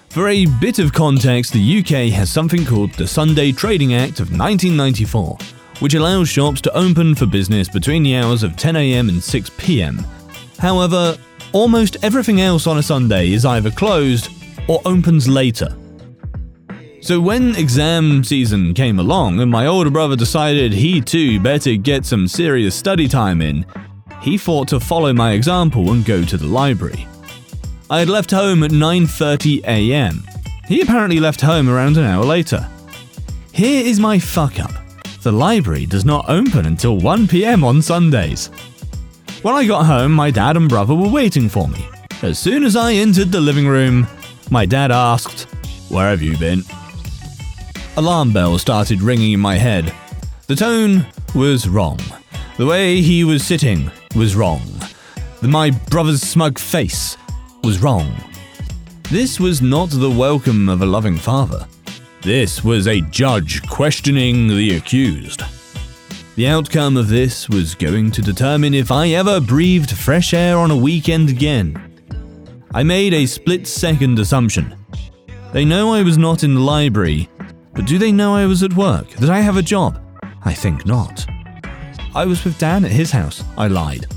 For 0.09 0.29
a 0.29 0.45
bit 0.45 0.79
of 0.79 0.93
context, 0.93 1.53
the 1.53 1.79
UK 1.79 2.13
has 2.13 2.31
something 2.31 2.65
called 2.65 2.93
the 2.93 3.07
Sunday 3.07 3.51
Trading 3.51 3.95
Act 3.95 4.19
of 4.19 4.31
1994, 4.31 5.37
which 5.79 5.95
allows 5.95 6.29
shops 6.29 6.61
to 6.61 6.77
open 6.77 7.15
for 7.15 7.25
business 7.25 7.67
between 7.67 8.03
the 8.03 8.15
hours 8.15 8.43
of 8.43 8.51
10am 8.51 9.09
and 9.09 9.19
6pm. 9.19 10.05
However, 10.59 11.17
almost 11.51 11.97
everything 12.03 12.41
else 12.41 12.67
on 12.67 12.77
a 12.77 12.83
Sunday 12.83 13.31
is 13.33 13.45
either 13.45 13.71
closed 13.71 14.29
or 14.67 14.81
opens 14.85 15.27
later. 15.27 15.75
So 17.01 17.19
when 17.19 17.55
exam 17.55 18.23
season 18.23 18.73
came 18.73 18.97
along 18.97 19.41
and 19.41 19.51
my 19.51 19.67
older 19.67 19.89
brother 19.89 20.15
decided 20.15 20.71
he 20.71 21.01
too 21.01 21.39
better 21.39 21.75
get 21.75 22.05
some 22.05 22.27
serious 22.29 22.75
study 22.75 23.07
time 23.09 23.41
in, 23.41 23.65
he 24.21 24.37
thought 24.37 24.69
to 24.69 24.79
follow 24.79 25.11
my 25.11 25.33
example 25.33 25.91
and 25.91 26.05
go 26.05 26.23
to 26.23 26.37
the 26.37 26.47
library. 26.47 27.05
I 27.89 27.99
had 27.99 28.07
left 28.07 28.31
home 28.31 28.63
at 28.63 28.71
9:30 28.71 29.65
a.m. 29.65 30.23
He 30.67 30.79
apparently 30.79 31.19
left 31.19 31.41
home 31.41 31.67
around 31.67 31.97
an 31.97 32.05
hour 32.05 32.23
later. 32.23 32.65
Here 33.51 33.85
is 33.85 33.99
my 33.99 34.17
fuck 34.17 34.59
up. 34.59 34.71
The 35.23 35.31
library 35.31 35.85
does 35.85 36.05
not 36.05 36.29
open 36.29 36.65
until 36.65 36.97
1 36.97 37.27
pm 37.27 37.63
on 37.65 37.81
Sundays. 37.81 38.47
When 39.41 39.53
I 39.53 39.65
got 39.65 39.85
home, 39.85 40.13
my 40.13 40.31
dad 40.31 40.55
and 40.55 40.69
brother 40.69 40.95
were 40.95 41.09
waiting 41.09 41.49
for 41.49 41.67
me. 41.67 41.85
As 42.21 42.39
soon 42.39 42.63
as 42.63 42.77
I 42.77 42.93
entered 42.93 43.31
the 43.31 43.41
living 43.41 43.67
room, 43.67 44.07
my 44.49 44.65
dad 44.65 44.91
asked, 44.91 45.43
Where 45.89 46.09
have 46.09 46.21
you 46.21 46.37
been? 46.37 46.63
Alarm 47.97 48.33
bells 48.33 48.61
started 48.61 49.01
ringing 49.01 49.33
in 49.33 49.39
my 49.39 49.55
head. 49.55 49.93
The 50.47 50.55
tone 50.55 51.05
was 51.35 51.67
wrong. 51.67 51.99
The 52.57 52.65
way 52.65 53.01
he 53.01 53.23
was 53.23 53.45
sitting 53.45 53.91
was 54.15 54.35
wrong. 54.35 54.61
My 55.41 55.71
brother's 55.71 56.21
smug 56.21 56.57
face 56.59 57.17
was 57.63 57.81
wrong. 57.81 58.15
This 59.09 59.39
was 59.39 59.61
not 59.61 59.89
the 59.89 60.09
welcome 60.09 60.69
of 60.69 60.81
a 60.81 60.85
loving 60.85 61.17
father. 61.17 61.67
This 62.21 62.63
was 62.63 62.87
a 62.87 63.01
judge 63.01 63.67
questioning 63.69 64.47
the 64.47 64.77
accused. 64.77 65.41
The 66.35 66.47
outcome 66.47 66.97
of 66.97 67.09
this 67.09 67.47
was 67.47 67.75
going 67.75 68.09
to 68.11 68.21
determine 68.21 68.73
if 68.73 68.91
I 68.91 69.09
ever 69.09 69.39
breathed 69.39 69.91
fresh 69.91 70.33
air 70.33 70.57
on 70.57 70.71
a 70.71 70.75
weekend 70.75 71.29
again. 71.29 71.92
I 72.75 72.81
made 72.81 73.13
a 73.13 73.27
split 73.27 73.67
second 73.67 74.17
assumption. 74.17 74.75
They 75.51 75.63
know 75.63 75.93
I 75.93 76.01
was 76.01 76.17
not 76.17 76.43
in 76.43 76.55
the 76.55 76.59
library, 76.59 77.29
but 77.75 77.85
do 77.85 77.99
they 77.99 78.11
know 78.11 78.33
I 78.33 78.47
was 78.47 78.63
at 78.63 78.73
work? 78.73 79.07
That 79.11 79.29
I 79.29 79.41
have 79.41 79.57
a 79.57 79.61
job? 79.61 80.01
I 80.43 80.55
think 80.55 80.83
not. 80.83 81.23
I 82.15 82.25
was 82.25 82.43
with 82.43 82.57
Dan 82.57 82.83
at 82.83 82.91
his 82.91 83.11
house. 83.11 83.43
I 83.59 83.67
lied. 83.67 84.07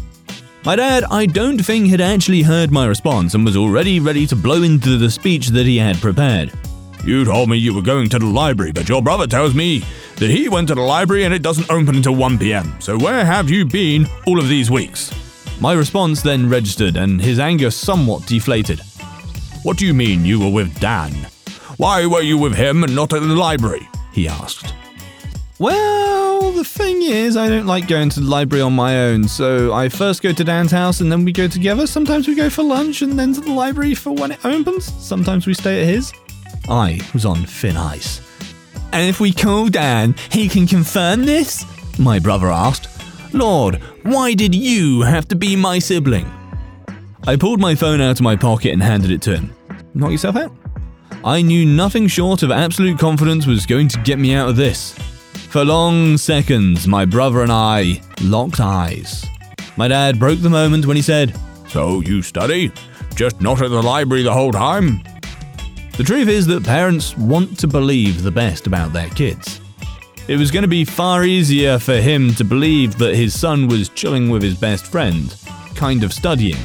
My 0.65 0.75
dad, 0.75 1.05
I 1.11 1.27
don't 1.27 1.59
think, 1.59 1.89
had 1.89 2.01
actually 2.01 2.41
heard 2.41 2.71
my 2.71 2.87
response 2.87 3.35
and 3.35 3.45
was 3.45 3.59
already 3.59 4.01
ready 4.01 4.27
to 4.27 4.35
blow 4.35 4.63
into 4.63 4.97
the 4.97 5.11
speech 5.11 5.49
that 5.49 5.67
he 5.67 5.77
had 5.77 6.01
prepared. 6.01 6.51
You 7.05 7.27
told 7.27 7.51
me 7.51 7.59
you 7.59 7.75
were 7.75 7.83
going 7.83 8.09
to 8.09 8.19
the 8.19 8.25
library, 8.25 8.73
but 8.73 8.89
your 8.89 9.03
brother 9.03 9.27
tells 9.27 9.55
me 9.55 9.85
that 10.17 10.31
he 10.31 10.49
went 10.49 10.69
to 10.69 10.75
the 10.75 10.81
library 10.81 11.25
and 11.25 11.35
it 11.35 11.43
doesn't 11.43 11.71
open 11.71 11.95
until 11.95 12.17
1 12.17 12.39
pm. 12.39 12.75
So 12.81 12.99
where 12.99 13.23
have 13.23 13.51
you 13.51 13.67
been 13.67 14.07
all 14.27 14.39
of 14.39 14.49
these 14.49 14.71
weeks? 14.71 15.13
My 15.61 15.73
response 15.73 16.23
then 16.23 16.49
registered 16.49 16.97
and 16.97 17.21
his 17.21 17.39
anger 17.39 17.71
somewhat 17.71 18.27
deflated. 18.27 18.81
What 19.63 19.79
do 19.79 19.87
you 19.87 19.95
mean 19.95 20.25
you 20.25 20.39
were 20.39 20.51
with 20.51 20.79
Dan? 20.81 21.13
Why 21.79 22.07
were 22.07 22.21
you 22.21 22.39
with 22.39 22.55
him 22.55 22.85
and 22.85 22.95
not 22.95 23.13
at 23.13 23.21
the 23.21 23.35
library? 23.35 23.89
He 24.13 24.29
asked. 24.29 24.75
Well, 25.59 26.53
the 26.53 26.65
thing 26.65 27.03
is, 27.03 27.37
I 27.37 27.49
don't 27.49 27.67
like 27.67 27.89
going 27.89 28.11
to 28.11 28.21
the 28.21 28.29
library 28.29 28.61
on 28.63 28.75
my 28.75 28.99
own, 29.05 29.27
so 29.27 29.73
I 29.73 29.89
first 29.89 30.23
go 30.23 30.33
to 30.33 30.45
Dan's 30.45 30.71
house 30.71 31.01
and 31.01 31.11
then 31.11 31.25
we 31.25 31.33
go 31.33 31.49
together. 31.49 31.87
Sometimes 31.87 32.29
we 32.29 32.35
go 32.35 32.51
for 32.51 32.63
lunch 32.63 33.01
and 33.01 33.19
then 33.19 33.33
to 33.33 33.41
the 33.41 33.53
library 33.53 33.95
for 33.95 34.13
when 34.13 34.33
it 34.33 34.45
opens. 34.45 34.85
Sometimes 35.03 35.47
we 35.47 35.55
stay 35.55 35.81
at 35.81 35.89
his. 35.89 36.13
I 36.69 37.01
was 37.15 37.25
on 37.25 37.47
thin 37.47 37.77
ice. 37.77 38.21
And 38.93 39.09
if 39.09 39.21
we 39.21 39.33
call 39.33 39.69
Dan, 39.69 40.15
he 40.31 40.49
can 40.49 40.67
confirm 40.67 41.25
this? 41.25 41.65
My 41.99 42.19
brother 42.19 42.49
asked. 42.51 42.96
Lord, 43.37 43.83
why 44.03 44.33
did 44.33 44.55
you 44.55 45.03
have 45.03 45.29
to 45.29 45.37
be 45.37 45.57
my 45.57 45.79
sibling? 45.79 46.27
I 47.27 47.37
pulled 47.37 47.61
my 47.61 47.75
phone 47.75 48.01
out 48.01 48.19
of 48.19 48.23
my 48.23 48.35
pocket 48.35 48.73
and 48.73 48.83
handed 48.83 49.11
it 49.11 49.21
to 49.23 49.37
him. 49.37 49.55
Knock 49.93 50.11
yourself 50.11 50.37
out? 50.37 50.57
I 51.23 51.43
knew 51.43 51.67
nothing 51.67 52.07
short 52.07 52.43
of 52.43 52.51
absolute 52.51 52.99
confidence 52.99 53.47
was 53.47 53.67
going 53.67 53.89
to 53.89 54.01
get 54.01 54.19
me 54.19 54.33
out 54.33 54.49
of 54.49 54.57
this. 54.57 54.95
For 55.51 55.67
long 55.67 56.17
seconds, 56.17 56.89
my 56.89 57.05
brother 57.05 57.43
and 57.43 57.53
I 57.53 58.01
locked 58.23 58.59
eyes. 58.59 59.27
My 59.77 59.87
dad 59.87 60.19
broke 60.19 60.41
the 60.41 60.49
moment 60.49 60.87
when 60.87 60.97
he 60.97 61.03
said, 61.03 61.39
So 61.69 62.01
you 62.01 62.23
study? 62.23 62.73
Just 63.17 63.43
not 63.43 63.61
at 63.61 63.69
the 63.69 63.83
library 63.83 64.23
the 64.23 64.33
whole 64.33 64.53
time? 64.53 65.03
The 65.99 66.05
truth 66.05 66.29
is 66.29 66.47
that 66.47 66.65
parents 66.65 67.15
want 67.19 67.59
to 67.59 67.67
believe 67.67 68.23
the 68.23 68.31
best 68.31 68.67
about 68.67 68.95
their 68.95 69.11
kids. 69.11 69.61
It 70.29 70.39
was 70.39 70.51
going 70.51 70.63
to 70.63 70.69
be 70.69 70.85
far 70.85 71.25
easier 71.25 71.79
for 71.79 71.95
him 71.95 72.35
to 72.35 72.43
believe 72.43 72.99
that 72.99 73.15
his 73.15 73.39
son 73.39 73.69
was 73.69 73.89
chilling 73.91 74.29
with 74.29 74.43
his 74.43 74.57
best 74.57 74.85
friend, 74.85 75.33
kind 75.77 76.03
of 76.03 76.13
studying, 76.13 76.59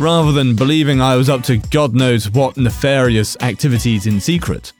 rather 0.00 0.32
than 0.32 0.56
believing 0.56 1.00
I 1.00 1.14
was 1.14 1.28
up 1.28 1.44
to 1.44 1.58
God 1.58 1.94
knows 1.94 2.28
what 2.28 2.56
nefarious 2.56 3.36
activities 3.42 4.06
in 4.06 4.20
secret. 4.20 4.72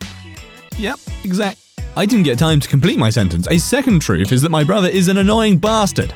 Yep, 0.77 0.99
exact. 1.23 1.61
I 1.94 2.05
didn't 2.05 2.25
get 2.25 2.37
time 2.37 2.59
to 2.59 2.68
complete 2.68 2.99
my 2.99 3.11
sentence. 3.11 3.46
A 3.49 3.59
second 3.59 4.03
truth 4.03 4.33
is 4.33 4.42
that 4.42 4.51
my 4.51 4.64
brother 4.64 4.88
is 4.88 5.07
an 5.07 5.18
annoying 5.18 5.59
bastard. 5.59 6.12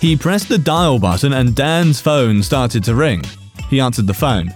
He 0.00 0.16
pressed 0.16 0.48
the 0.48 0.56
dial 0.56 0.98
button 0.98 1.34
and 1.34 1.54
Dan's 1.54 2.00
phone 2.00 2.42
started 2.42 2.84
to 2.84 2.94
ring. 2.94 3.22
He 3.68 3.80
answered 3.80 4.06
the 4.06 4.14
phone. 4.14 4.54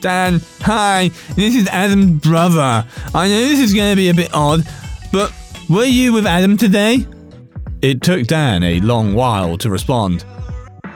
Dan, 0.00 0.40
hi, 0.60 1.10
this 1.36 1.54
is 1.54 1.68
Adam's 1.68 2.22
brother. 2.22 2.84
I 3.14 3.28
know 3.28 3.40
this 3.40 3.60
is 3.60 3.72
going 3.72 3.92
to 3.92 3.96
be 3.96 4.08
a 4.08 4.14
bit 4.14 4.34
odd, 4.34 4.66
but 5.12 5.32
were 5.68 5.84
you 5.84 6.12
with 6.12 6.26
Adam 6.26 6.56
today? 6.56 7.06
It 7.82 8.02
took 8.02 8.26
Dan 8.26 8.62
a 8.62 8.80
long 8.80 9.14
while 9.14 9.56
to 9.58 9.70
respond. 9.70 10.24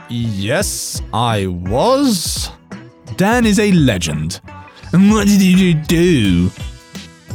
Yes, 0.09 1.01
I 1.13 1.47
was. 1.47 2.49
Dan 3.15 3.45
is 3.45 3.59
a 3.59 3.71
legend. 3.71 4.41
And 4.91 5.11
what 5.11 5.27
did 5.27 5.41
you 5.41 5.73
do? 5.75 6.51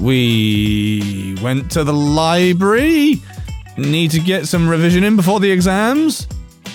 We 0.00 1.36
went 1.40 1.70
to 1.72 1.84
the 1.84 1.92
library. 1.92 3.22
Need 3.76 4.10
to 4.12 4.20
get 4.20 4.46
some 4.46 4.68
revision 4.68 5.04
in 5.04 5.16
before 5.16 5.40
the 5.40 5.50
exams? 5.50 6.26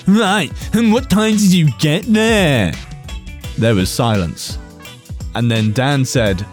Right, 0.08 0.52
and 0.74 0.92
what 0.92 1.10
time 1.10 1.34
did 1.34 1.54
you 1.54 1.70
get 1.80 2.04
there? 2.04 2.74
There 3.58 3.76
was 3.76 3.90
silence. 3.90 4.58
And 5.36 5.52
then 5.52 5.72
Dan 5.74 6.04
said, 6.04 6.46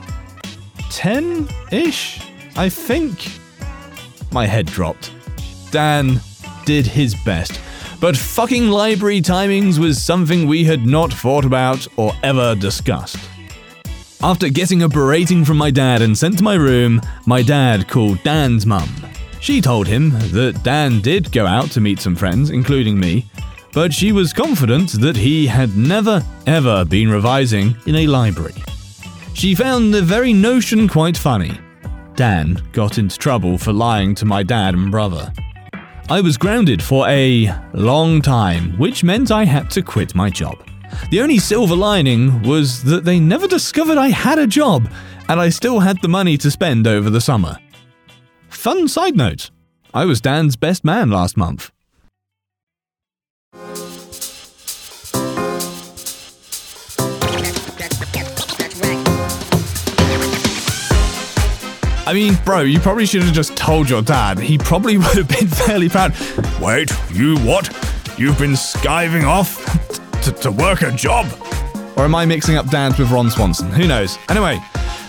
10 0.91 1.49
ish, 1.71 2.21
I 2.57 2.69
think. 2.69 3.31
My 4.37 4.45
head 4.45 4.67
dropped. 4.67 5.13
Dan 5.71 6.21
did 6.67 6.87
his 6.87 7.15
best, 7.15 7.59
but 8.01 8.15
fucking 8.15 8.69
library 8.69 9.23
timings 9.23 9.79
was 9.79 10.03
something 10.03 10.47
we 10.47 10.63
had 10.63 10.85
not 10.85 11.11
thought 11.11 11.47
about 11.47 11.87
or 11.97 12.13
ever 12.23 12.55
discussed. 12.55 13.17
After 14.23 14.51
getting 14.51 14.83
a 14.83 14.91
berating 14.91 15.43
from 15.43 15.57
my 15.57 15.71
dad 15.71 16.03
and 16.03 16.19
sent 16.19 16.37
to 16.37 16.45
my 16.45 16.57
room, 16.57 17.01
my 17.25 17.41
dad 17.41 17.89
called 17.89 18.23
Dan's 18.25 18.67
mum. 18.67 18.91
She 19.41 19.63
told 19.63 19.87
him 19.87 20.11
that 20.11 20.61
Dan 20.63 21.01
did 21.01 21.33
go 21.33 21.47
out 21.47 21.71
to 21.71 21.81
meet 21.81 22.01
some 22.01 22.15
friends, 22.15 22.51
including 22.51 23.01
me, 23.01 23.25
but 23.73 23.91
she 23.91 24.13
was 24.13 24.35
confident 24.35 25.01
that 25.01 25.17
he 25.17 25.47
had 25.47 25.79
never, 25.79 26.23
ever 26.47 26.85
been 26.85 27.09
revising 27.09 27.75
in 27.87 27.97
a 27.97 28.07
library. 28.07 28.63
She 29.33 29.55
found 29.55 29.95
the 29.95 30.03
very 30.03 30.35
notion 30.35 30.89
quite 30.89 31.17
funny. 31.17 31.59
Dan 32.17 32.63
got 32.73 32.97
into 32.97 33.19
trouble 33.19 33.59
for 33.59 33.73
lying 33.73 34.15
to 34.17 34.25
my 34.25 34.43
dad 34.43 34.75
and 34.75 34.91
brother. 34.91 35.31
I 36.09 36.21
was 36.23 36.39
grounded 36.39 36.83
for 36.83 37.07
a 37.09 37.53
long 37.75 38.23
time, 38.23 38.77
which 38.79 39.05
meant 39.05 39.31
I 39.31 39.45
had 39.45 39.71
to 39.73 39.83
quit 39.83 40.15
my 40.15 40.31
job. 40.31 40.57
The 41.11 41.21
only 41.21 41.39
silver 41.39 41.77
lining 41.77 42.43
was 42.43 42.83
that 42.85 43.05
they 43.05 43.21
never 43.21 43.47
discovered 43.47 43.99
I 43.99 44.09
had 44.09 44.39
a 44.39 44.47
job, 44.47 44.91
and 45.29 45.39
I 45.39 45.51
still 45.51 45.81
had 45.81 46.01
the 46.01 46.09
money 46.09 46.39
to 46.39 46.51
spend 46.51 46.87
over 46.87 47.11
the 47.11 47.21
summer. 47.21 47.59
Fun 48.49 48.89
side 48.89 49.17
note 49.17 49.51
I 49.93 50.05
was 50.05 50.21
Dan's 50.21 50.57
best 50.57 50.85
man 50.85 51.11
last 51.11 51.37
month. 51.37 51.71
I 62.07 62.13
mean, 62.15 62.35
bro, 62.45 62.61
you 62.61 62.79
probably 62.79 63.05
should 63.05 63.25
have 63.25 63.35
just 63.35 63.57
told 63.57 63.91
your 63.91 64.01
dad. 64.01 64.39
He 64.39 64.59
probably 64.59 64.97
would 64.99 65.17
have 65.17 65.29
been 65.29 65.49
fairly 65.49 65.89
proud. 65.89 66.15
Wait, 66.61 66.93
you 67.11 67.37
what? 67.39 67.67
You've 68.17 68.39
been 68.39 68.53
skiving 68.53 69.25
off 69.25 69.65
to, 70.23 70.33
to 70.33 70.53
work 70.53 70.83
a 70.83 70.93
job? 70.93 71.27
Or 71.97 72.05
am 72.05 72.15
I 72.15 72.25
mixing 72.25 72.57
up 72.57 72.69
dads 72.71 72.99
with 72.99 73.11
Ron 73.11 73.31
Swanson? 73.31 73.71
Who 73.71 73.89
knows? 73.89 74.19
Anyway, 74.29 74.61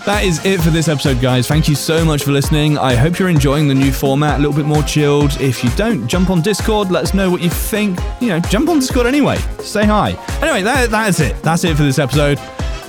that 0.06 0.24
is 0.24 0.44
it 0.44 0.60
for 0.60 0.70
this 0.70 0.88
episode, 0.88 1.20
guys. 1.20 1.46
Thank 1.46 1.68
you 1.68 1.74
so 1.74 2.04
much 2.04 2.24
for 2.24 2.32
listening. 2.32 2.78
I 2.78 2.94
hope 2.94 3.18
you're 3.18 3.28
enjoying 3.28 3.68
the 3.68 3.74
new 3.74 3.92
format, 3.92 4.36
a 4.36 4.42
little 4.42 4.56
bit 4.56 4.66
more 4.66 4.82
chilled. 4.82 5.40
If 5.40 5.62
you 5.62 5.70
don't, 5.76 6.08
jump 6.08 6.30
on 6.30 6.40
Discord, 6.40 6.90
let 6.90 7.04
us 7.04 7.14
know 7.14 7.30
what 7.30 7.42
you 7.42 7.50
think. 7.50 7.98
You 8.20 8.28
know, 8.28 8.40
jump 8.40 8.70
on 8.70 8.80
Discord 8.80 9.06
anyway. 9.06 9.36
Say 9.60 9.84
hi. 9.84 10.12
Anyway, 10.42 10.62
that, 10.62 10.90
that's 10.90 11.20
it. 11.20 11.40
That's 11.42 11.62
it 11.62 11.76
for 11.76 11.82
this 11.84 11.98
episode. 11.98 12.40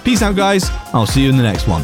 Peace 0.04 0.22
out, 0.22 0.36
guys. 0.36 0.70
I'll 0.94 1.06
see 1.06 1.22
you 1.22 1.30
in 1.30 1.38
the 1.38 1.44
next 1.44 1.68
one. 1.68 1.84